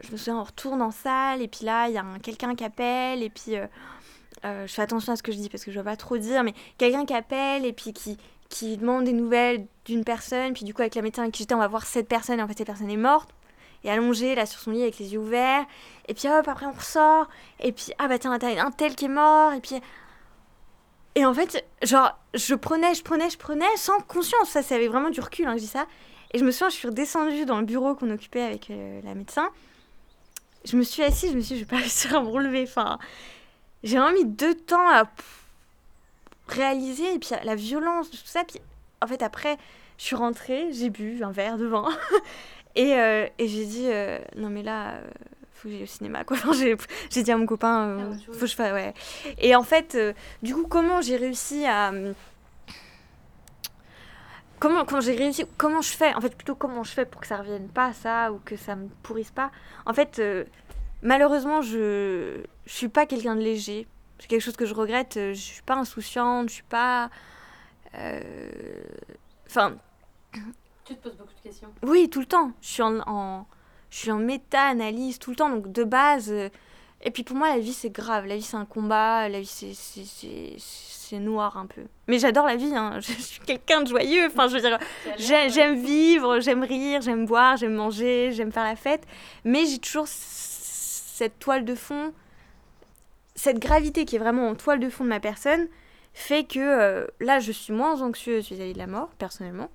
[0.01, 2.65] je me souviens, on retourne en salle, et puis là, il y a quelqu'un qui
[2.65, 3.57] appelle, et puis
[4.45, 6.19] je fais attention à ce que je dis parce que je ne vais pas trop
[6.19, 8.17] dire, mais quelqu'un qui appelle, et puis qui,
[8.49, 11.55] qui demande des nouvelles d'une personne, puis du coup, avec la médecin avec qui j'étais,
[11.55, 13.31] on va voir cette personne, et en fait, cette personne est morte
[13.85, 15.65] et allongée là sur son lit avec les yeux ouverts.
[16.09, 17.29] Et puis hop, après on ressort.
[17.61, 19.53] Et puis ah bah tiens, t'as un tel qui est mort.
[19.53, 19.77] Et puis.
[21.15, 24.51] Et en fait, genre, je prenais, je prenais, je prenais sans conscience.
[24.51, 25.87] Ça, c'est vraiment du recul, hein, je dis ça.
[26.33, 29.15] Et je me souviens, je suis redescendue dans le bureau qu'on occupait avec euh, la
[29.15, 29.49] médecin.
[30.65, 32.63] Je me suis assise, je me suis dit, je vais pas réussir à me relever.
[32.63, 32.99] Enfin,
[33.83, 35.05] j'ai vraiment mis deux temps à
[36.47, 37.15] réaliser.
[37.15, 38.45] Et puis la violence, tout ça.
[38.45, 38.61] Puis
[39.03, 39.57] en fait, après,
[39.97, 41.89] je suis rentrée, j'ai bu un verre de vin.
[42.79, 45.01] Et, euh, et j'ai dit, euh, non mais là, euh,
[45.53, 46.37] faut que j'aille au cinéma, quoi.
[47.11, 48.95] j'ai dit à mon copain, faut que je fasse, ouais.
[49.39, 49.99] Et en fait,
[50.45, 51.93] du coup, comment j'ai réussi à...
[54.61, 57.27] Comment, comment j'ai réussi, comment je fais, en fait, plutôt comment je fais pour que
[57.27, 59.51] ça revienne pas, ça, ou que ça me pourrisse pas?
[59.85, 60.23] En fait,
[61.03, 63.89] malheureusement, je, je suis pas quelqu'un de léger.
[64.21, 65.15] C'est quelque chose que je regrette.
[65.15, 67.11] Je suis pas insouciante, je suis pas.
[69.49, 69.77] Enfin,
[70.89, 72.53] tu te poses beaucoup de questions Oui, tout le temps.
[72.63, 73.47] Je suis en,
[73.91, 75.51] je suis en méta-analyse tout le temps.
[75.51, 76.33] Donc, de base.
[76.33, 76.49] Euh,
[77.03, 78.25] et puis, pour moi, la vie, c'est grave.
[78.27, 79.29] La vie, c'est un combat.
[79.29, 81.83] La vie, c'est noir un peu.
[82.07, 82.75] Mais j'adore la vie.
[82.75, 83.01] Hein.
[83.01, 84.27] Je suis quelqu'un de joyeux.
[84.27, 84.79] Enfin, je veux dire,
[85.19, 89.07] j'aime vivre, j'aime rire, j'aime boire, j'aime manger, j'aime faire la fête.
[89.45, 92.13] Mais j'ai toujours cette toile de fond,
[93.35, 95.69] cette gravité qui est vraiment en toile de fond de ma personne,
[96.15, 99.69] fait que euh, là, je suis moins anxieuse vis à -vis de la mort, personnellement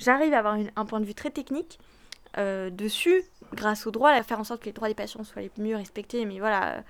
[0.00, 1.78] j'arrive à avoir un point de vue très technique
[2.38, 3.22] euh, dessus,
[3.54, 5.76] grâce au droit, à faire en sorte que les droits des patients soient les mieux
[5.76, 6.24] respectés.
[6.24, 6.82] Mais voilà.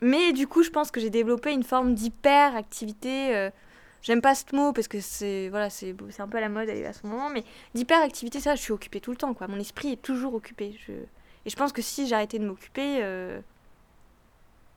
[0.00, 3.34] Mais du coup, je pense que j'ai développé une forme d'hyperactivité.
[3.36, 3.50] Euh,
[4.02, 6.92] j'aime pas ce mot parce que c'est voilà, c'est un peu à la mode à
[6.92, 7.44] ce moment, mais
[7.74, 9.34] d'hyperactivité, ça, je suis occupée tout le temps.
[9.34, 9.48] Quoi.
[9.48, 10.78] Mon esprit est toujours occupé.
[10.86, 10.92] Je...
[11.46, 13.02] Et je pense que si j'arrêtais de m'occuper.
[13.02, 13.40] Euh,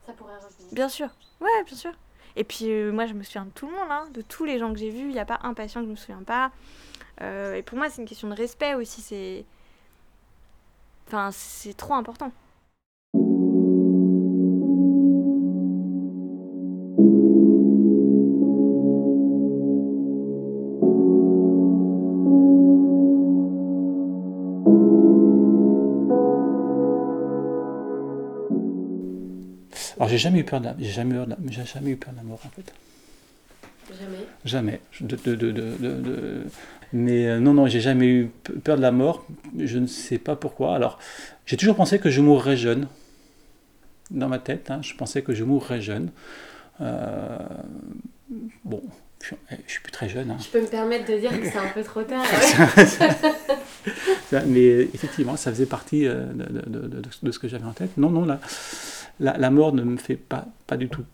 [0.06, 0.72] ça pourrait revenir.
[0.72, 1.08] Bien sûr.
[1.40, 1.92] Ouais, bien sûr.
[2.36, 4.72] Et puis moi, je me souviens de tout le monde, hein, de tous les gens
[4.72, 5.08] que j'ai vus.
[5.08, 6.52] Il n'y a pas un patient que je me souviens pas.
[7.20, 9.00] Euh, et pour moi, c'est une question de respect aussi.
[9.00, 9.44] C'est,
[11.06, 12.32] enfin, c'est trop important.
[29.98, 32.18] Alors j'ai jamais eu peur de la, j'ai jamais eu, j'ai jamais eu peur de
[32.18, 32.72] la mort en fait.
[33.98, 34.26] Jamais.
[34.44, 34.80] Jamais.
[35.00, 36.44] De, de, de, de
[36.92, 38.30] mais euh, non, non, j'ai jamais eu
[38.64, 39.26] peur de la mort.
[39.58, 40.74] Je ne sais pas pourquoi.
[40.74, 40.98] Alors,
[41.46, 42.88] j'ai toujours pensé que je mourrais jeune.
[44.10, 46.10] Dans ma tête, hein, je pensais que je mourrais jeune.
[46.80, 47.38] Euh,
[48.64, 48.82] bon,
[49.22, 49.34] je,
[49.66, 50.30] je suis plus très jeune.
[50.30, 50.38] Hein.
[50.40, 52.24] Je peux me permettre de dire que c'est un peu trop tard.
[54.46, 57.98] mais effectivement, ça faisait partie euh, de, de, de ce que j'avais en tête.
[57.98, 58.40] Non, non, la,
[59.20, 61.04] la, la, mort ne me fait pas, pas du tout,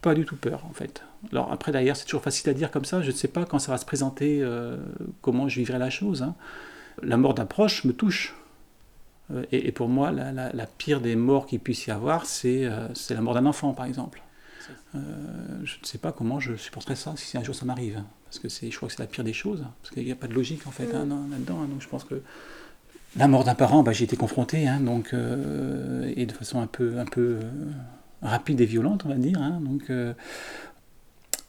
[0.00, 1.02] pas du tout peur en fait.
[1.32, 3.02] Alors après, d'ailleurs, c'est toujours facile à dire comme ça.
[3.02, 4.76] Je ne sais pas quand ça va se présenter, euh,
[5.20, 6.22] comment je vivrai la chose.
[6.22, 6.34] Hein.
[7.02, 8.34] La mort d'un proche me touche.
[9.32, 13.20] Euh, et, pour moi, la, pire des morts qu'il puisse y avoir, c'est euh, la
[13.20, 14.22] mort d'un enfant, par exemple.
[14.94, 18.02] je ne sais pas comment je supporterais ça si un jour ça m'arrive.
[18.24, 19.64] Parce que je crois que c'est la pire des choses.
[19.82, 21.30] Parce qu'il n'y a pas de logique, en fait, hein, mm.
[21.30, 21.60] là-dedans.
[21.62, 21.68] Hein.
[21.68, 22.22] donc je pense que
[23.16, 27.04] la mort d'un parent, bah, j'ai été confronté, donc, et de façon un peu, un
[27.04, 27.38] peu
[28.22, 29.40] rapide et violente, on va dire.
[29.60, 29.88] donc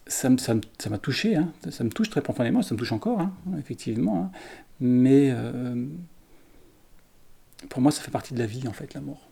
[0.06, 1.52] ça, m'a touché, hein.
[1.70, 4.24] ça me touche très profondément, ça me touche encore, hein, effectivement.
[4.24, 4.30] Hein.
[4.80, 5.86] Mais euh,
[7.68, 9.28] pour moi, ça fait partie de la vie, en fait, la mort.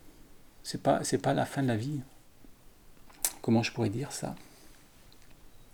[0.62, 2.00] C'est pas, pas la fin de la vie.
[3.42, 4.34] Comment je pourrais dire ça?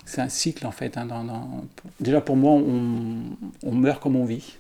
[0.04, 0.98] C'est un cycle, en fait.
[2.00, 4.56] Déjà, pour moi, on, meurt comme on vit.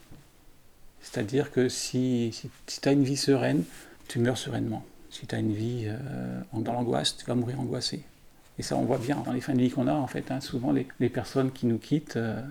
[1.02, 3.64] C'est-à-dire que si, si, tu as une vie sereine,
[4.06, 4.84] tu meurs sereinement.
[5.10, 8.04] Si tu as une vie euh, dans l'angoisse, tu vas mourir angoissé.
[8.60, 10.30] Et ça, on voit bien dans les fins de vie qu'on a, en fait.
[10.30, 10.42] Hein.
[10.42, 12.42] souvent, les, personnes qui nous quittent, euh,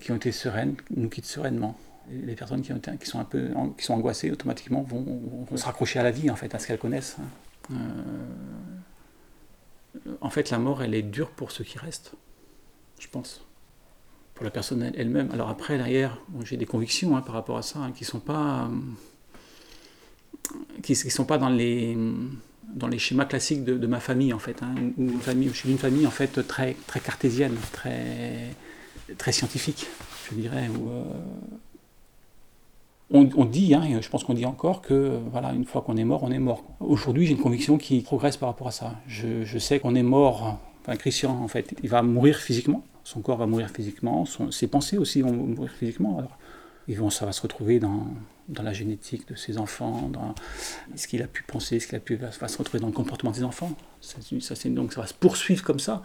[0.00, 1.76] qui ont été sereines, nous quittent sereinement.
[2.08, 5.98] les personnes qui, ont qui, sont un peu, qui sont angoissées, automatiquement, vont, se raccrocher
[5.98, 7.16] à la vie, en fait, à ce qu'elles connaissent.
[7.18, 7.74] Hein.
[9.96, 12.12] Euh, en fait, la mort, elle est dure pour ceux qui restent,
[13.00, 13.44] je pense.
[14.36, 15.32] Pour la personne elle-même.
[15.32, 18.70] Alors après, derrière, j'ai des convictions hein, par rapport à ça, qui ne sont pas...
[20.84, 21.98] qui ne sont pas dans les
[22.74, 24.60] dans les schémas classiques de, ma famille en fait,
[24.98, 28.50] je suis d'une famille en fait très très cartésienne, très
[29.16, 29.86] très scientifique,
[30.30, 30.68] je dirais.
[30.68, 31.02] Où, euh,
[33.10, 36.22] on, dit, hein, je pense qu'on dit encore que voilà, une fois qu'on est mort,
[36.22, 36.62] on est mort.
[36.80, 38.96] Aujourd'hui, j'ai une conviction qui progresse par rapport à ça.
[39.06, 40.58] Je, je sais qu'on est mort.
[40.82, 42.84] Enfin, Christian, en fait, il va mourir physiquement.
[43.04, 44.26] Son corps va mourir physiquement.
[44.50, 46.22] ses pensées aussi vont mourir physiquement.
[46.88, 48.06] Ils vont, ça va se retrouver dans,
[48.48, 50.34] la génétique de ses enfants, dans
[50.96, 53.30] ce qu'il a pu penser, ce qu'il a pu va, se retrouver dans le comportement
[53.30, 53.76] des enfants.
[54.00, 54.18] Ça,
[54.70, 56.02] donc ça va se poursuivre comme ça.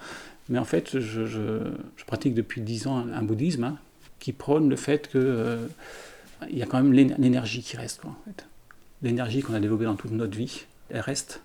[0.49, 1.71] Mais en fait, je,
[2.05, 3.77] pratique depuis dix ans un, bouddhisme hein,
[4.19, 5.67] qui prône le fait qu'il euh,
[6.49, 8.01] y a quand même l'énergie qui reste.
[9.01, 11.41] L'énergie qu'on a développée dans toute notre vie, elle reste.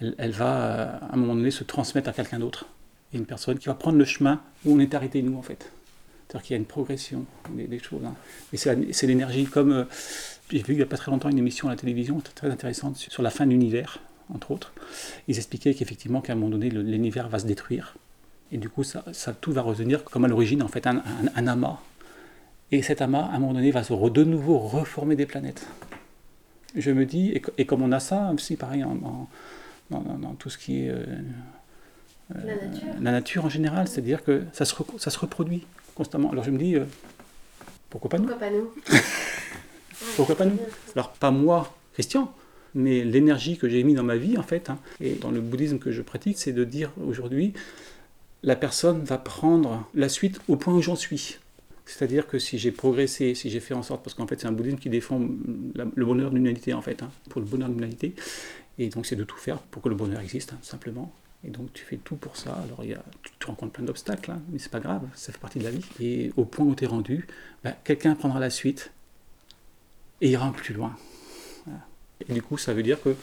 [0.00, 2.66] Elle, elle va, euh, à un moment donné, se transmettre à quelqu'un d'autre.
[3.14, 5.70] A une personne qui va prendre le chemin où on est arrêté, nous, en fait.
[6.28, 8.04] C'est-à-dire qu'il y a une progression des, choses.
[8.04, 8.14] Hein.
[8.52, 8.58] Et
[8.92, 9.84] c'est l'énergie, comme euh,
[10.50, 12.96] j'ai vu il n'y a pas très longtemps une émission à la télévision très intéressante
[12.96, 14.00] sur la fin de l'univers,
[14.32, 14.74] entre autres.
[15.26, 17.96] Ils expliquaient qu'effectivement, qu'à un moment donné, l'univers va se détruire.
[18.52, 21.02] Et du coup, ça, ça tout va revenir comme à l'origine, en fait, un,
[21.34, 21.80] un, amas.
[22.72, 25.66] Et cet amas, à un moment donné, va se de nouveau reformer des planètes.
[26.76, 29.28] Je me dis, et, comme on a ça aussi, pareil, en,
[29.90, 30.90] dans, tout ce qui est.
[30.90, 31.04] Euh,
[32.34, 32.88] la, nature.
[33.00, 35.64] la nature en général, c'est-à-dire que ça se, ça se reproduit
[35.98, 36.30] constamment.
[36.30, 36.84] Alors je me dis, euh,
[37.90, 38.70] pourquoi pas nous Pourquoi pas nous
[40.16, 40.58] Pourquoi pas nous
[40.94, 42.32] Alors pas moi, Christian,
[42.74, 45.78] mais l'énergie que j'ai mis dans ma vie en fait, hein, et dans le bouddhisme
[45.78, 47.52] que je pratique, c'est de dire aujourd'hui,
[48.44, 51.38] la personne va prendre la suite au point où j'en suis.
[51.84, 54.52] C'est-à-dire que si j'ai progressé, si j'ai fait en sorte, parce qu'en fait c'est un
[54.52, 58.14] bouddhisme qui défend le bonheur de l'humanité en fait, hein, pour le bonheur de l'humanité,
[58.78, 61.12] et donc c'est de tout faire pour que le bonheur existe, hein, simplement.
[61.44, 62.58] Et donc tu fais tout pour ça.
[62.64, 65.58] Alors y a, tu, rencontres plein d'obstacles, hein, mais c'est pas grave, ça fait partie
[65.58, 65.84] de la vie.
[66.00, 67.26] Et au point où tu es rendu,
[67.62, 68.90] bah, quelqu'un prendra la suite
[70.20, 70.96] et ira plus loin.
[72.28, 73.14] Et du coup, ça veut dire que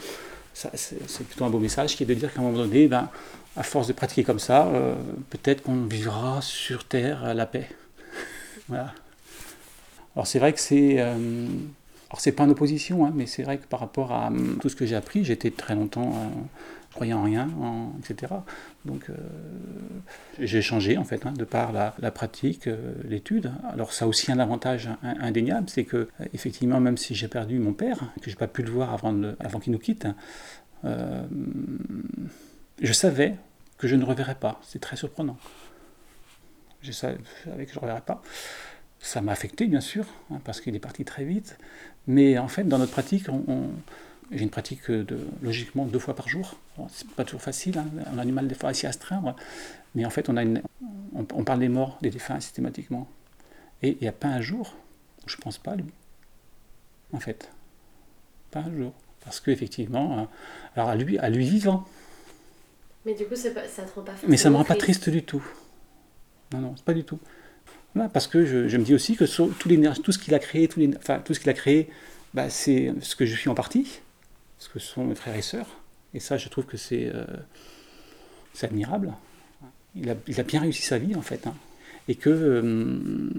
[0.54, 3.10] c'est plutôt un beau message qui est de dire qu'à un moment donné, ben,
[3.58, 4.96] à force de pratiquer comme ça, euh,
[5.30, 7.68] peut-être qu'on vivra sur Terre la paix.
[8.70, 8.94] voilà.
[10.16, 10.96] Alors c'est vrai que c'est...
[11.00, 11.48] Euh,
[12.10, 14.70] alors c'est pas en opposition, hein, mais c'est vrai que par rapport à hum, tout
[14.70, 16.14] ce que j'ai appris, j'étais très longtemps...
[16.14, 16.42] Euh,
[16.96, 17.50] croyant en rien,
[18.00, 18.34] etc.
[18.86, 19.14] Donc euh,
[20.40, 23.52] j'ai changé en fait, hein, de par la, pratique, euh, l'étude.
[23.70, 27.74] Alors ça a aussi un avantage indéniable, c'est que effectivement, même si j'ai perdu mon
[27.74, 30.08] père, que j'ai pas pu le voir avant, avant qu'il nous quitte,
[30.86, 31.24] euh,
[32.82, 33.36] je savais
[33.78, 34.62] que je ne reverrais pas.
[34.64, 35.38] C'est très surprenant.
[36.82, 38.22] Je savais que je ne reverrais pas.
[39.00, 41.58] Ça m'a affecté, bien sûr, hein, parce qu'il est parti très vite.
[42.08, 43.70] Mais en fait, dans notre pratique, on
[44.32, 46.56] j'ai une pratique de, logiquement deux fois par jour.
[46.90, 47.88] C'est pas toujours facile, hein.
[48.14, 49.36] on a du mal des fois s'y astreindre,
[49.94, 50.62] mais en fait on, a une,
[51.14, 53.08] on, parle des morts, des défunts systématiquement.
[53.82, 54.76] Et il n'y a pas un jour
[55.26, 55.86] où je pense pas à lui.
[57.14, 57.52] En fait.
[58.52, 58.94] Pas un jour.
[59.24, 60.24] Parce qu'effectivement, euh,
[60.76, 61.86] alors à lui, à lui vivant.
[63.06, 65.10] Mais du coup, pas, ça te rend pas Mais ça ne me rend pas triste
[65.10, 65.44] du tout.
[66.54, 67.20] Non, non, pas du tout.
[68.14, 70.82] parce que je, je, me dis aussi que tout, tout ce qu'il a créé, tout,
[70.98, 71.90] enfin, tout ce qu'il a créé,
[72.34, 74.02] bah, c'est ce que je suis en partie
[74.58, 75.68] ce que sont mes frères et sœurs.
[76.14, 77.26] Et ça, je trouve que c'est euh,
[78.62, 79.14] admirable.
[79.96, 81.46] Il a, bien réussi sa vie, en fait.
[81.48, 81.56] Hein.
[82.08, 83.30] Et que euh,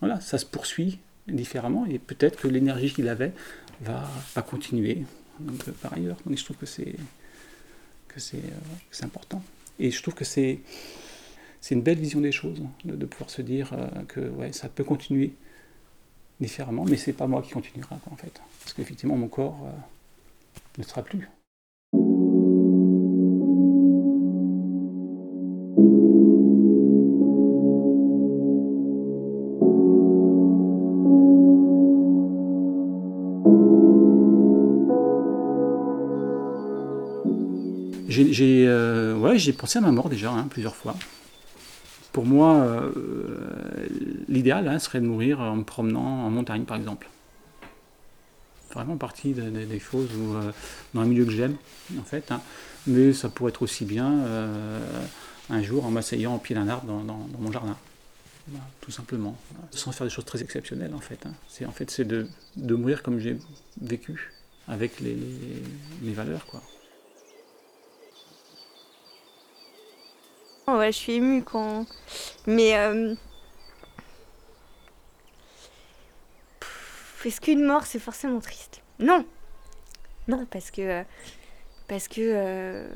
[0.00, 1.86] voilà, ça se poursuit différemment.
[1.86, 3.32] Et peut-être que l'énergie qu'il avait
[3.80, 5.04] va, va continuer
[5.42, 6.16] euh, par ailleurs.
[6.24, 6.94] Donc, je trouve que c'est
[9.02, 9.42] important.
[9.78, 10.60] Et je trouve que c'est
[11.70, 13.72] une belle vision des choses, hein, de, de pouvoir se dire
[14.08, 15.32] que ouais, ça peut continuer
[16.40, 18.40] différemment, mais c'est pas moi qui continuera en fait.
[18.60, 19.68] Parce qu'effectivement, mon corps
[20.78, 21.28] ne sera plus.
[38.08, 40.94] J'ai euh, ouais, pensé à ma mort déjà hein, plusieurs fois.
[42.12, 42.90] Pour moi, euh,
[44.28, 47.08] l'idéal hein, serait de mourir en me promenant en montagne par exemple
[48.76, 50.52] vraiment partie des choses euh,
[50.94, 51.56] dans un milieu que j'aime,
[51.98, 52.30] en fait.
[52.30, 52.40] Hein.
[52.86, 54.80] Mais ça pourrait être aussi bien euh,
[55.50, 57.76] un jour en m'asseyant au pied d'un arbre dans, mon jardin.
[58.80, 59.36] tout simplement.
[59.70, 61.24] Sans faire des choses très exceptionnelles, en fait.
[61.26, 61.32] Hein.
[61.48, 63.38] C'est en fait, c'est de, de, mourir comme j'ai
[63.80, 64.32] vécu,
[64.68, 65.16] avec les,
[66.02, 66.62] les, valeurs, quoi.
[70.68, 71.86] Ouais, je suis émue quand.
[72.46, 72.76] Mais.
[72.76, 73.14] Euh...
[77.24, 78.82] Est-ce qu'une mort, c'est forcément triste?
[78.98, 79.24] Non
[80.28, 81.02] Non, parce que.
[81.88, 82.20] Parce que.
[82.20, 82.86] Euh,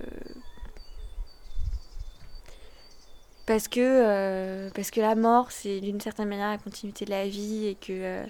[3.47, 7.27] parce que, euh, parce que la mort, c'est d'une certaine manière la continuité de la
[7.27, 7.93] vie et que.
[7.93, 8.27] Euh,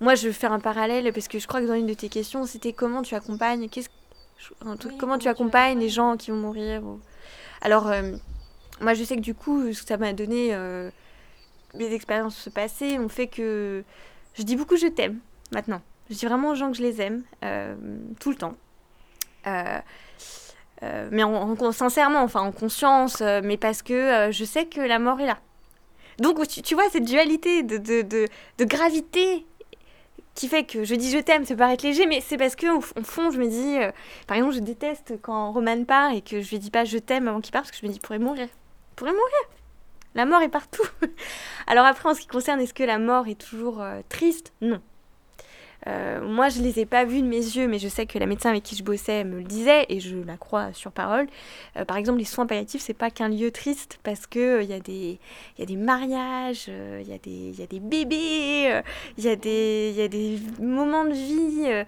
[0.00, 2.08] moi, je veux faire un parallèle parce que je crois que dans une de tes
[2.08, 3.68] questions, c'était comment tu accompagnes.
[3.68, 3.88] Qu'est-ce,
[4.98, 6.82] comment tu accompagnes les gens qui vont mourir.
[7.60, 7.92] Alors,
[8.80, 10.56] moi, je sais que du coup, ça m'a donné.
[11.74, 13.84] mes expériences passées ont fait que
[14.34, 15.18] je dis beaucoup je t'aime
[15.52, 15.82] maintenant.
[16.08, 17.22] Je dis vraiment aux gens que je les aime
[18.18, 18.56] tout le temps.
[19.46, 19.78] Euh,
[20.82, 24.98] euh, mais en, sincèrement, enfin en conscience, euh, mais parce que je sais que la
[24.98, 25.38] mort est là.
[26.18, 29.46] Donc tu, vois cette dualité de, de, de, gravité
[30.34, 32.66] qui fait que je dis je t'aime, ça peut paraître léger, mais c'est parce que
[32.76, 33.78] au, fond je me dis,
[34.26, 37.28] par exemple je déteste quand Roman part et que je lui dis pas je t'aime
[37.28, 39.59] avant qu'il parte parce que je me dis il pourrait mourir, il pourrait mourir.
[40.14, 40.86] La mort est partout.
[41.66, 44.52] Alors après en ce qui concerne est-ce que la mort est toujours triste?
[44.60, 44.80] Non.
[45.86, 48.26] Euh, moi, je les ai pas vus de mes yeux, mais je sais que la
[48.26, 51.26] médecin avec qui je bossais me le disait et je la crois sur parole.
[51.76, 54.74] Euh, par exemple, les soins palliatifs, c'est pas qu'un lieu triste parce que il euh,
[54.74, 55.18] y a des
[55.56, 58.82] il y a des mariages, il y y a des bébés,
[59.16, 61.84] il y a des moments de vie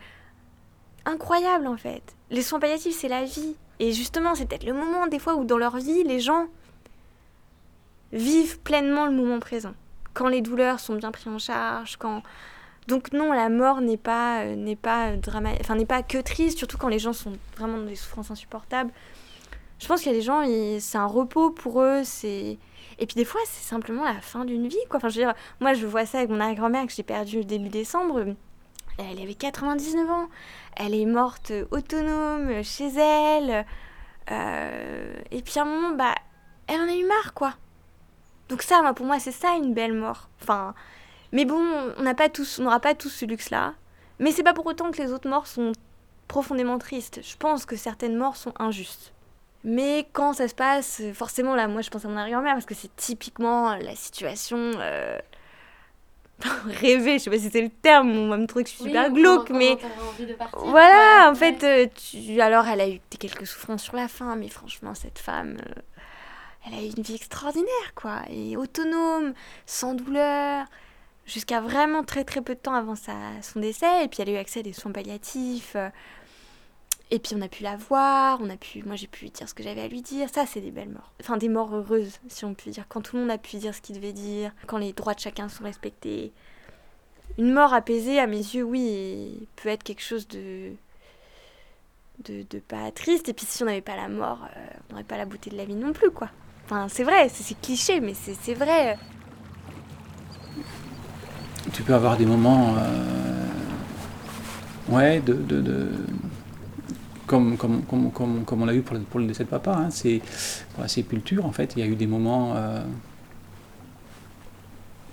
[1.04, 2.02] incroyables en fait.
[2.30, 3.56] Les soins palliatifs, c'est la vie.
[3.78, 6.46] Et justement, c'est peut-être le moment des fois où dans leur vie, les gens
[8.12, 9.74] vivent pleinement le moment présent.
[10.14, 12.22] Quand les douleurs sont bien prises en charge, quand
[12.88, 15.50] donc non, la mort n'est pas euh, n'est pas drama...
[15.60, 18.92] enfin n'est pas que triste, surtout quand les gens sont vraiment dans des souffrances insupportables.
[19.78, 20.42] Je pense qu'il y a des gens,
[20.78, 22.58] c'est un repos pour eux, c'est
[22.98, 24.98] et puis des fois c'est simplement la fin d'une vie quoi.
[24.98, 27.68] Enfin je veux dire, moi je vois ça avec mon arrière-grand-mère que j'ai perdue début
[27.68, 28.34] décembre.
[28.98, 30.28] Elle avait 99 ans,
[30.76, 33.64] elle est morte autonome chez elle.
[34.30, 36.14] Euh, et puis à un moment, bah,
[36.66, 37.54] elle en a eu marre quoi.
[38.48, 40.28] Donc ça, pour moi, c'est ça une belle mort.
[40.40, 40.74] Enfin,
[41.32, 41.62] mais bon,
[41.98, 43.74] on n'a pas tous, on n'aura pas tous ce luxe-là.
[44.18, 45.72] Mais c'est pas pour autant que les autres morts sont
[46.28, 47.20] profondément tristes.
[47.22, 49.12] Je pense que certaines morts sont injustes.
[49.64, 52.74] Mais quand ça se passe, forcément là, moi je pense à mon arrière-mère parce que
[52.74, 55.18] c'est typiquement la situation euh...
[56.64, 57.18] rêvée.
[57.18, 59.10] Je sais pas si c'est le terme, on va me trouver que je suis super
[59.12, 59.78] glauque, mais
[60.56, 62.40] voilà, en fait, euh, tu...
[62.40, 65.80] alors elle a eu quelques souffrances sur la fin, mais franchement cette femme, euh,
[66.66, 69.34] elle a eu une vie extraordinaire quoi, et autonome,
[69.66, 70.66] sans douleur
[71.26, 74.04] jusqu'à vraiment très très peu de temps avant sa, son décès.
[74.04, 75.76] Et puis elle a eu accès à des soins palliatifs.
[75.76, 75.88] Euh,
[77.10, 79.54] et puis on a pu la voir, on a pu, moi j'ai pu dire ce
[79.54, 80.28] que j'avais à lui dire.
[80.30, 81.12] Ça, c'est des belles morts.
[81.20, 82.86] Enfin, des morts heureuses, si on peut dire.
[82.88, 85.20] Quand tout le monde a pu dire ce qu'il devait dire, quand les droits de
[85.20, 86.32] chacun sont respectés.
[87.38, 90.72] Une mort apaisée, à mes yeux, oui, peut être quelque chose de.
[92.24, 93.28] de, de pas triste.
[93.28, 95.56] Et puis si on n'avait pas la mort, euh, on n'aurait pas la beauté de
[95.56, 96.30] la vie non plus, quoi.
[96.88, 98.98] C'est vrai, c'est cliché, mais c'est vrai.
[101.72, 103.46] Tu peux avoir des moments, euh,
[104.88, 105.88] ouais, de, de
[107.26, 110.20] comme, comme, comme, comme, on l'a le, pour le décès de papa, hein, c'est
[110.74, 112.82] pour la sépulture, en fait, il y a eu des moments, euh,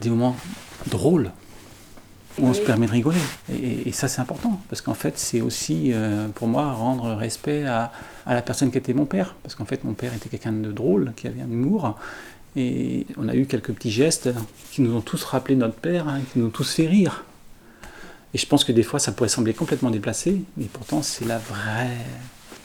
[0.02, 0.36] des moments
[0.88, 1.32] drôles
[2.40, 3.20] où on se permet de rigoler.
[3.52, 7.92] Et, ça, c'est important, parce qu'en fait, c'est aussi, euh, pour moi, rendre respect à,
[8.26, 9.36] la personne qui était mon père.
[9.44, 11.98] Parce qu'en fait, mon père était quelqu'un de drôle, qui avait un humour,
[12.56, 14.30] et on a eu quelques petits gestes
[14.72, 17.26] qui nous ont tous rappelé notre père, hein, qui nous ont tous fait rire.
[18.34, 21.38] Et je pense que des fois, ça pourrait sembler complètement déplacé, mais pourtant, c'est la
[21.38, 21.98] vraie.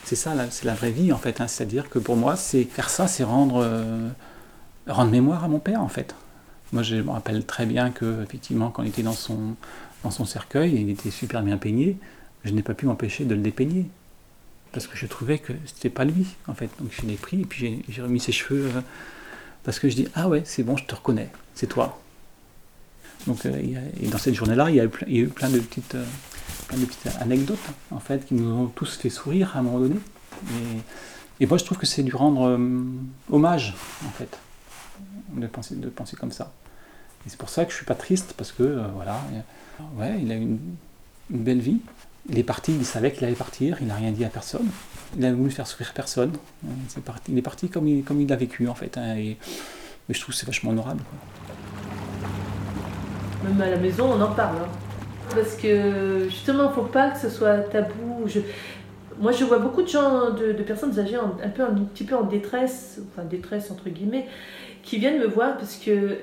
[0.04, 1.40] C'est ça, c'est la vraie vie, en fait.
[1.40, 1.48] Hein.
[1.48, 4.08] C'est-à-dire que pour moi, c'est faire ça, c'est rendre, euh,
[4.86, 6.14] rendre mémoire à mon père, en fait.
[6.74, 9.56] Moi, je me rappelle très bien que, effectivement, quand il était dans son,
[10.02, 11.96] dans son cercueil, il était super bien peigné,
[12.44, 13.86] je n'ai pas pu m'empêcher de le dépeigner.
[14.72, 16.68] Parce que je trouvais que c'était pas lui, en fait.
[16.80, 18.68] Donc je l'ai pris, et puis j'ai remis ses cheveux.
[18.76, 18.80] Euh,
[19.64, 21.98] parce que je dis ah ouais c'est bon je te reconnais c'est toi
[23.26, 23.58] donc euh,
[24.00, 26.04] et dans cette journée là il y a eu, plein de petites euh,
[27.20, 27.58] anecdotes
[27.90, 29.96] en fait qui nous ont tous fait sourire à un moment donné
[31.40, 32.84] et, moi je trouve que c'est du rendre euh,
[33.30, 33.74] hommage
[34.06, 34.38] en fait
[35.34, 36.52] de penser de penser comme ça
[37.26, 39.20] c'est pour ça que je suis pas triste parce que voilà
[39.96, 40.58] ouais il a eu une,
[41.30, 41.80] belle vie
[42.28, 44.66] il est parti, il savait qu'il allait partir, il n'a rien dit à personne.
[45.16, 46.32] Il a voulu faire sourire personne.
[47.04, 48.96] parti, il est parti comme il, comme il a vécu en fait.
[48.96, 49.36] Hein, et,
[50.08, 51.02] mais je trouve que c'est vachement honorable.
[53.44, 54.56] Même à la maison, on en parle.
[54.56, 54.68] Hein.
[55.34, 58.22] Parce que justement, il ne faut pas que ce soit tabou.
[58.26, 58.40] Je...
[59.20, 62.24] Moi, je vois beaucoup de gens, de, personnes âgées un, peu, un petit peu en
[62.24, 64.26] détresse, enfin détresse entre guillemets,
[64.84, 66.18] qui viennent me voir parce que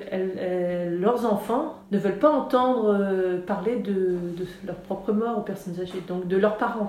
[0.98, 4.16] leurs enfants ne veulent pas entendre euh, parler de,
[4.64, 6.88] leur propre mort aux personnes âgées, donc de leurs parents.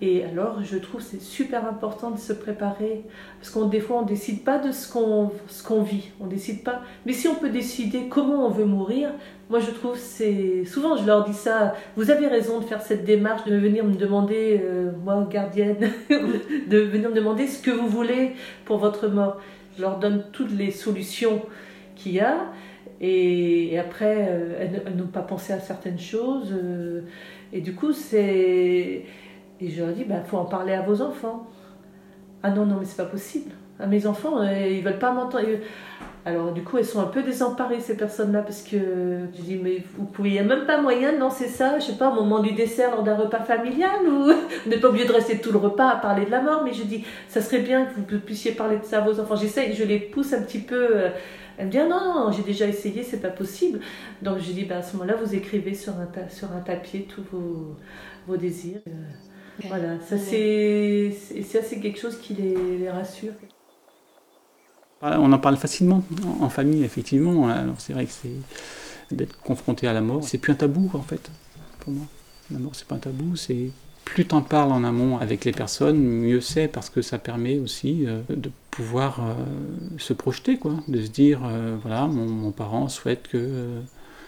[0.00, 3.02] Et alors, je trouve c'est super important de se préparer,
[3.40, 6.82] parce qu'on des fois on décide pas de ce qu'on vit, on décide pas.
[7.04, 9.10] Mais si on peut décider comment on veut mourir,
[9.50, 11.74] moi je trouve c'est souvent je leur dis ça.
[11.96, 16.78] Vous avez raison de faire cette démarche de venir me demander, euh, moi gardienne, de
[16.78, 19.38] venir me demander ce que vous voulez pour votre mort.
[19.78, 21.40] Je leur donne toutes les solutions
[21.94, 22.50] qu'il y a.
[23.00, 26.52] Et, après, euh, elles, n'ont pas pensé à certaines choses.
[26.52, 27.02] Euh,
[27.52, 29.04] et du coup, c'est
[29.60, 31.46] et je leur dis, il bah, faut en parler à vos enfants.
[32.42, 33.52] Ah non, non, mais c'est pas possible.
[33.80, 35.46] À mes enfants, euh, ils veulent pas m'entendre.
[36.24, 38.76] Alors du coup, elles sont un peu désemparées, ces personnes-là, parce que
[39.34, 41.86] je dis, mais vous pouvez, il n'y a même pas moyen de lancer ça, je
[41.86, 44.24] sais pas, au moment du dessert, lors d'un repas familial, ou
[44.64, 46.72] vous n'êtes pas obligé de rester tout le repas à parler de la mort, mais
[46.72, 49.36] je dis, ça serait bien que vous puissiez parler de ça à vos enfants.
[49.36, 50.96] J'essaie, je les pousse un petit peu.
[50.96, 51.08] Euh,
[51.56, 53.80] elle me dit, ah non, non, j'ai déjà essayé, c'est pas possible.
[54.20, 57.22] Donc je dis, bah, à ce moment-là, vous écrivez sur un, sur un papier tous
[57.32, 57.76] vos,
[58.26, 58.80] vos désirs.
[58.86, 58.90] Euh,
[59.66, 61.10] voilà, ça c'est
[61.42, 63.32] ça c'est quelque chose qui les, rassure.
[65.00, 66.02] On en parle facilement
[66.40, 67.48] en famille, effectivement.
[67.48, 71.02] Alors c'est vrai que c'est d'être confronté à la mort, c'est plus un tabou en
[71.02, 71.30] fait
[71.80, 72.04] pour moi.
[72.50, 73.70] La mort c'est pas un tabou, c'est
[74.04, 78.06] plus t'en parles en amont avec les personnes, mieux c'est parce que ça permet aussi
[78.06, 79.34] euh, de pouvoir euh,
[79.98, 83.80] se projeter, quoi, de se dire euh, voilà mon, parent souhaite que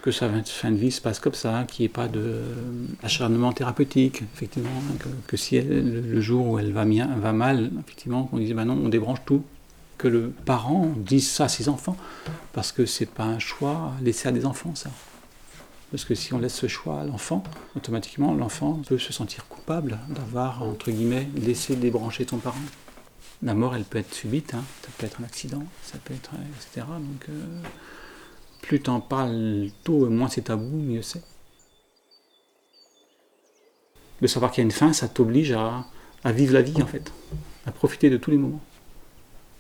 [0.03, 4.23] que sa fin de vie se passe comme ça, qu'il n'y ait pas d'acharnement thérapeutique,
[4.35, 4.71] effectivement,
[5.27, 8.89] que, si le jour où elle va, va mal, effectivement, qu'on dise, ben non, on
[8.89, 9.43] débranche tout,
[10.01, 11.97] que le parent dise ça à ses enfants,
[12.55, 14.91] parce que c'est pas un choix laissé à des enfants, ça.
[15.91, 17.43] Parce que si on laisse ce choix à l'enfant,
[17.77, 22.57] automatiquement, l'enfant peut se sentir coupable d'avoir, entre guillemets, laissé débrancher son parent.
[23.43, 24.65] La mort, elle peut être subite, hein.
[24.83, 26.87] ça peut être un accident, ça peut être, etc.
[26.89, 27.61] Donc, euh,
[28.63, 31.23] plus t'en parles tôt et moins c'est tabou, mieux c'est.
[34.23, 35.85] De savoir qu'il y a une fin, ça t'oblige à,
[36.25, 37.13] vivre la vie en fait,
[37.67, 38.61] à profiter de tous les moments,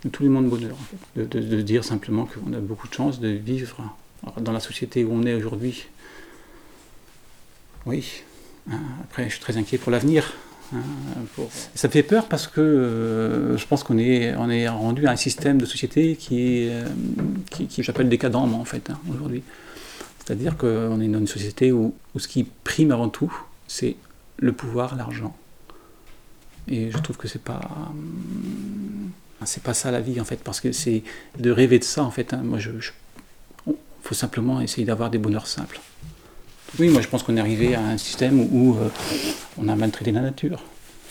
[0.04, 0.76] de tous les moments de bonheur
[1.14, 1.26] fait.
[1.26, 3.94] De, dire simplement qu'on a beaucoup de chance de vivre
[4.38, 5.86] dans la société où on est aujourd'hui.
[7.86, 8.22] Oui,
[8.70, 10.32] hein, après je suis très inquiet pour l'avenir,
[10.74, 10.82] Hein,
[11.74, 15.10] Ça me fait peur parce que euh, je pense qu'on est, on est rendu à
[15.10, 16.88] un système de société qui est, euh,
[17.50, 19.42] qui, j'appelle décadent en fait, hein, aujourd'hui.
[20.18, 23.32] C'est-à-dire qu'on est dans une société où, ce qui prime avant tout,
[23.66, 23.96] c'est
[24.38, 25.36] le pouvoir, l'argent.
[26.68, 29.08] Et je trouve que c'est pas, euh,
[29.44, 31.02] c'est pas ça la vie en fait, parce que c'est
[31.38, 32.34] de rêver de ça en fait.
[32.34, 32.42] Hein.
[32.44, 32.70] moi, je,
[34.02, 35.80] faut simplement essayer d'avoir des bonheurs simples.
[36.78, 38.88] Oui, moi je pense qu'on est arrivé à un système où, euh,
[39.58, 40.62] on a maltraité la nature,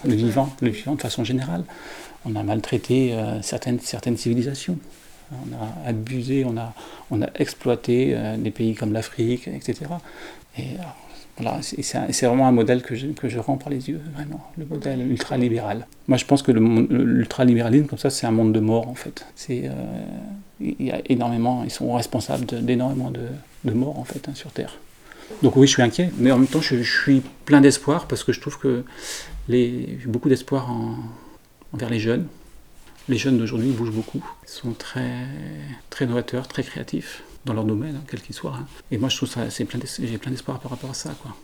[0.06, 1.64] le vivant, le vivant de façon générale.
[2.26, 4.78] On a maltraité euh, certaines, certaines civilisations.
[5.32, 6.74] On a abusé, on a,
[7.12, 9.92] on a exploité euh, des pays comme l'Afrique, etc.
[10.58, 10.78] Et
[11.62, 15.10] c'est vraiment un modèle que je, que je rends par les yeux, vraiment, le modèle
[15.10, 15.88] ultralibéral.
[16.08, 19.26] Moi je pense que l'ultralibéralisme, comme ça, c'est un monde de mort en fait.
[19.50, 19.72] Il
[20.80, 23.22] y a énormément, ils sont responsables d'énormément de,
[23.64, 24.78] de, morts en fait hein, sur Terre.
[25.44, 28.34] Donc oui, je suis inquiet, mais en même temps, je, suis plein d'espoir parce que
[28.34, 28.84] je trouve que
[29.48, 30.70] j'ai beaucoup d'espoir
[31.72, 32.26] envers les jeunes.
[33.08, 35.26] Les jeunes d'aujourd'hui bougent beaucoup, ils sont très,
[35.90, 38.54] très novateurs, très créatifs dans leur domaine, hein, quel qu'il soit.
[38.54, 38.68] Hein.
[38.92, 41.36] Et moi, je trouve ça, j'ai plein d'espoir par rapport à ça, quoi.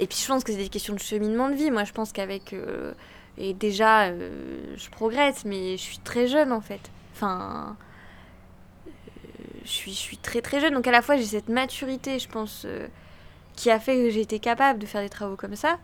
[0.00, 1.70] Et puis je pense que c'est des questions de cheminement de vie.
[1.72, 2.52] Moi, je pense qu'avec.
[2.52, 2.92] Euh,
[3.36, 6.90] et déjà, euh, je progresse, mais je suis très jeune en fait.
[7.14, 7.76] Enfin.
[9.68, 10.74] Euh, je, suis, très très jeune.
[10.74, 12.66] Donc à la fois, j'ai cette maturité, je pense,
[13.54, 15.78] qui a fait que j'ai été capable de faire des travaux comme ça.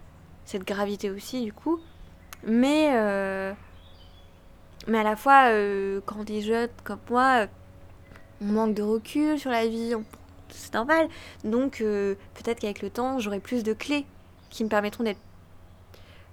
[0.45, 1.81] Cette gravité aussi, du coup.
[2.47, 2.91] Mais.
[4.87, 5.51] mais à la fois,
[6.07, 7.47] quand on est jeune comme moi,
[8.41, 9.95] on manque de recul sur la vie,
[10.55, 11.09] c'est normal.
[11.45, 14.07] Donc euh, peut-être qu'avec le temps, j'aurai plus de clés
[14.51, 15.21] qui me permettront d'être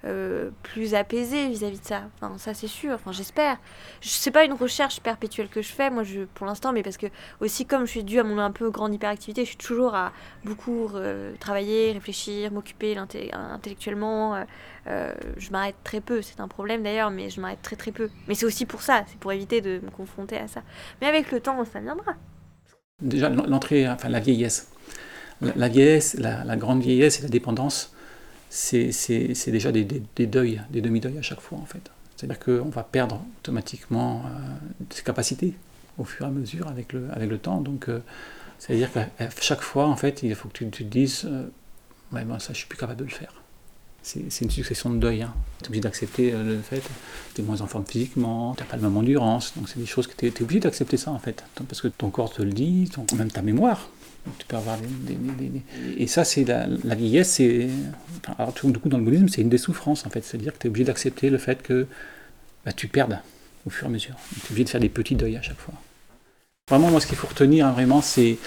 [0.05, 2.03] euh, plus apaisée vis-à-vis de ça.
[2.15, 2.93] Enfin, ça c'est sûr.
[2.93, 3.57] Enfin, j'espère.
[4.01, 7.07] C'est pas une recherche perpétuelle que je fais, moi, je, pour l'instant, mais parce que
[7.39, 10.11] aussi comme je suis due à mon un peu grande hyperactivité, je suis toujours à
[10.43, 14.45] beaucoup euh, travailler, réfléchir, m'occuper intellectuellement.
[14.85, 16.21] je m'arrête très peu.
[16.21, 18.09] C'est un problème d'ailleurs, mais je m'arrête très très peu.
[18.27, 19.03] Mais c'est aussi pour ça.
[19.07, 20.61] C'est pour éviter de me confronter à ça.
[21.01, 22.15] Mais avec le temps, ça viendra
[23.01, 24.71] déjà l'entrée, enfin la vieillesse.
[25.55, 27.95] La, vieillesse, la, grande vieillesse et la dépendance,
[28.53, 28.91] c'est
[29.47, 29.85] déjà des,
[30.27, 31.89] deuils, des demi-deuils à chaque fois en fait.
[32.15, 34.29] C'est-à-dire qu'on va perdre automatiquement euh,
[34.91, 35.55] ses capacités
[35.97, 37.61] au fur et à mesure avec le, avec le temps.
[37.61, 37.99] Donc, euh,
[38.59, 39.07] c'est-à-dire qu'à
[39.39, 41.47] chaque fois, en fait, il faut que tu, te dises, euh,
[42.11, 43.33] ouais, ça, je suis plus capable de le faire.
[44.03, 45.23] c'est une succession de deuil.
[45.23, 45.33] Hein.
[45.59, 48.63] Tu es obligé d'accepter euh, le fait que tu es moins en forme physiquement, tu
[48.63, 49.53] n'as pas le même endurance.
[49.55, 51.43] Donc c'est des choses que tu es, obligé d'accepter ça en fait.
[51.67, 53.89] Parce que ton corps te le dit, même ta mémoire.
[54.37, 55.17] Tu peux avoir des,
[55.97, 57.69] Et ça, c'est la, vieillesse, c'est.
[58.37, 60.23] alors, du coup, dans le bouddhisme, c'est une des souffrances en fait.
[60.23, 61.87] C'est-à-dire que tu es obligé d'accepter le fait que
[62.65, 63.19] bah, tu perdes
[63.65, 64.15] au fur et à mesure.
[64.33, 65.73] Tu es obligé de faire des petits deuils à chaque fois.
[66.69, 68.37] Vraiment, moi, ce qu'il faut retenir, hein, vraiment, c'est.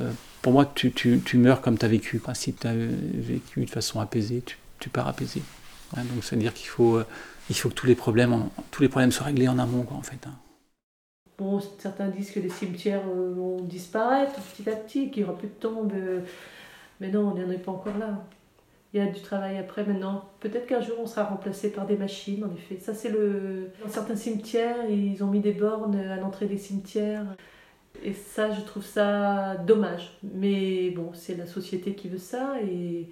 [0.00, 0.10] Euh,
[0.42, 0.92] pour moi, tu,
[1.34, 2.20] meurs comme tu as vécu.
[2.34, 5.42] Si tu as vécu de façon apaisée, tu tu pars apaisé.
[5.96, 7.06] donc c'est-à-dire qu'il faut, euh,
[7.48, 10.02] il faut que tous les problèmes, tous les problèmes soient réglés en amont, quoi, en
[10.02, 10.18] fait.
[10.26, 10.34] Hein.
[11.38, 15.38] Bon, certains disent que les cimetières euh, vont disparaître petit à petit, qu'il n'y aura
[15.38, 15.92] plus de tombes.
[17.00, 18.24] Mais non, on n'en est pas encore là.
[18.92, 20.28] Il y a du travail après maintenant.
[20.38, 22.78] Peut-être qu'un jour on sera remplacé par des machines, en effet.
[22.78, 23.70] Ça, c'est le.
[23.82, 27.26] Dans certains cimetières, ils ont mis des bornes à l'entrée des cimetières.
[28.04, 30.16] Et ça, je trouve ça dommage.
[30.22, 32.54] Mais bon, c'est la société qui veut ça.
[32.62, 33.08] Et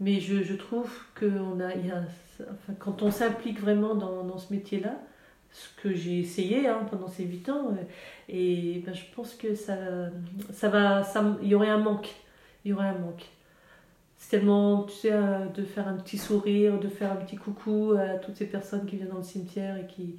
[0.00, 2.44] mais je, je trouve que a,
[2.78, 4.96] quand on s'implique vraiment dans, dans ce métier-là,
[5.52, 7.82] ce que j'ai essayé hein, pendant ces 8 ans, euh,
[8.28, 9.76] et ben, je pense que ça,
[10.52, 12.14] ça va, ça, il y aurait un manque.
[12.64, 13.24] Il y aurait un manque.
[14.18, 17.94] C'est tellement, tu sais, euh, de faire un petit sourire, de faire un petit coucou
[17.98, 20.16] à toutes ces personnes qui viennent dans le cimetière et qui.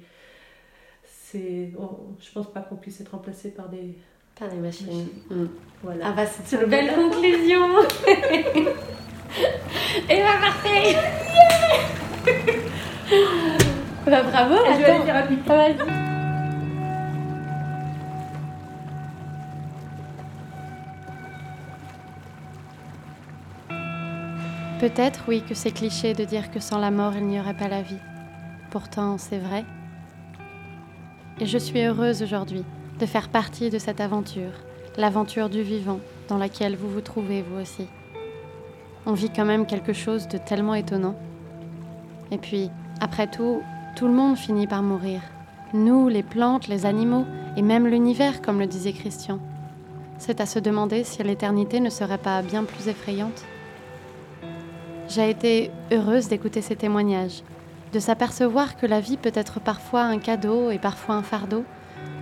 [1.04, 3.94] C'est, oh, je pense pas qu'on puisse être remplacé par des.
[4.38, 5.06] Par des machines.
[5.28, 5.46] Mm.
[5.82, 6.06] Voilà.
[6.08, 7.66] Ah bah, c'est une belle conclusion!
[10.08, 10.96] Et bah parfait
[14.06, 15.86] Bah bravo Je vais aller faire
[24.80, 27.68] Peut-être, oui, que c'est cliché de dire que sans la mort, il n'y aurait pas
[27.68, 27.98] la vie.
[28.70, 29.64] Pourtant, c'est vrai.
[31.38, 32.64] Et je suis heureuse aujourd'hui
[32.98, 34.52] de faire partie de cette aventure,
[34.96, 37.88] l'aventure du vivant, dans laquelle vous vous trouvez vous aussi
[39.06, 41.16] on vit quand même quelque chose de tellement étonnant.
[42.30, 42.70] Et puis,
[43.00, 43.62] après tout,
[43.96, 45.20] tout le monde finit par mourir.
[45.72, 47.24] Nous, les plantes, les animaux,
[47.56, 49.38] et même l'univers, comme le disait Christian.
[50.18, 53.44] C'est à se demander si l'éternité ne serait pas bien plus effrayante.
[55.08, 57.42] J'ai été heureuse d'écouter ces témoignages,
[57.92, 61.64] de s'apercevoir que la vie peut être parfois un cadeau et parfois un fardeau,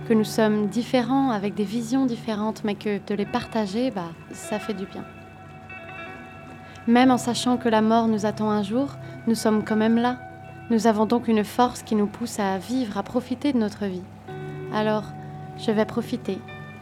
[0.07, 4.57] que nous sommes différents avec des visions différentes, mais que de les partager, bah, ça
[4.57, 5.05] fait du bien.
[6.87, 8.95] Même en sachant que la mort nous attend un jour,
[9.27, 10.17] nous sommes quand même là.
[10.69, 14.03] Nous avons donc une force qui nous pousse à vivre, à profiter de notre vie.
[14.73, 15.03] Alors,
[15.57, 16.37] je vais profiter,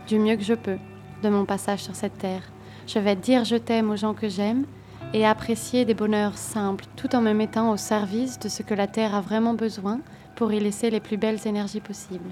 [0.08, 0.78] du mieux que je peux,
[1.24, 2.44] de mon passage sur cette terre.
[2.86, 4.66] Je vais dire je t'aime aux gens que j'aime
[5.14, 8.88] et apprécier des bonheurs simples tout en me mettant au service de ce que la
[8.88, 10.02] Terre a vraiment besoin
[10.36, 12.30] pour y laisser les plus belles énergies possibles.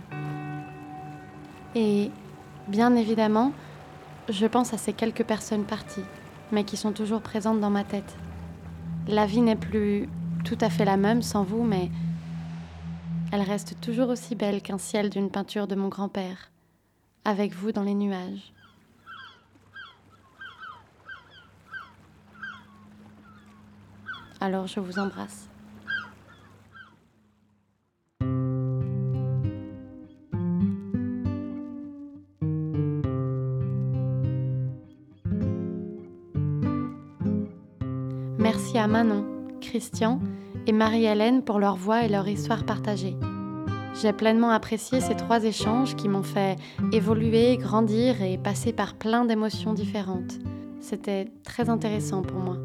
[1.73, 2.11] Et,
[2.67, 3.53] bien évidemment,
[4.27, 6.03] je pense à ces quelques personnes parties
[6.51, 8.15] mais qui sont toujours présentes dans ma tête.
[9.07, 10.09] La vie n'est plus
[10.45, 11.89] tout à fait la même sans vous, mais
[13.31, 16.51] elle reste toujours aussi belle qu'un ciel d'une peinture de mon grand-père,
[17.25, 18.53] avec vous dans les nuages.
[24.39, 25.49] Alors je vous embrasse.
[38.37, 40.19] Merci à Manon, Christian
[40.67, 43.15] et Marie-Hélène pour leur voix et leur histoire partagée.
[44.01, 46.57] J'ai pleinement apprécié ces trois échanges qui m'ont fait
[46.91, 50.39] évoluer, grandir et passer par plein d'émotions différentes.
[50.81, 52.57] C'était très intéressant pour moi.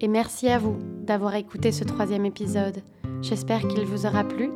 [0.00, 2.82] Et merci à vous d'avoir écouté ce troisième épisode.
[3.22, 4.50] J'espère qu'il vous aura plu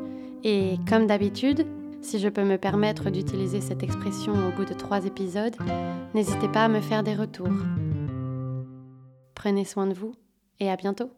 [0.45, 1.67] et comme d'habitude,
[2.03, 5.57] si je peux me permettre d'utiliser cette expression au bout de trois épisodes,
[6.15, 7.49] n'hésitez pas à me faire des retours.
[9.35, 10.13] Prenez soin de vous
[10.61, 11.11] et à bientôt.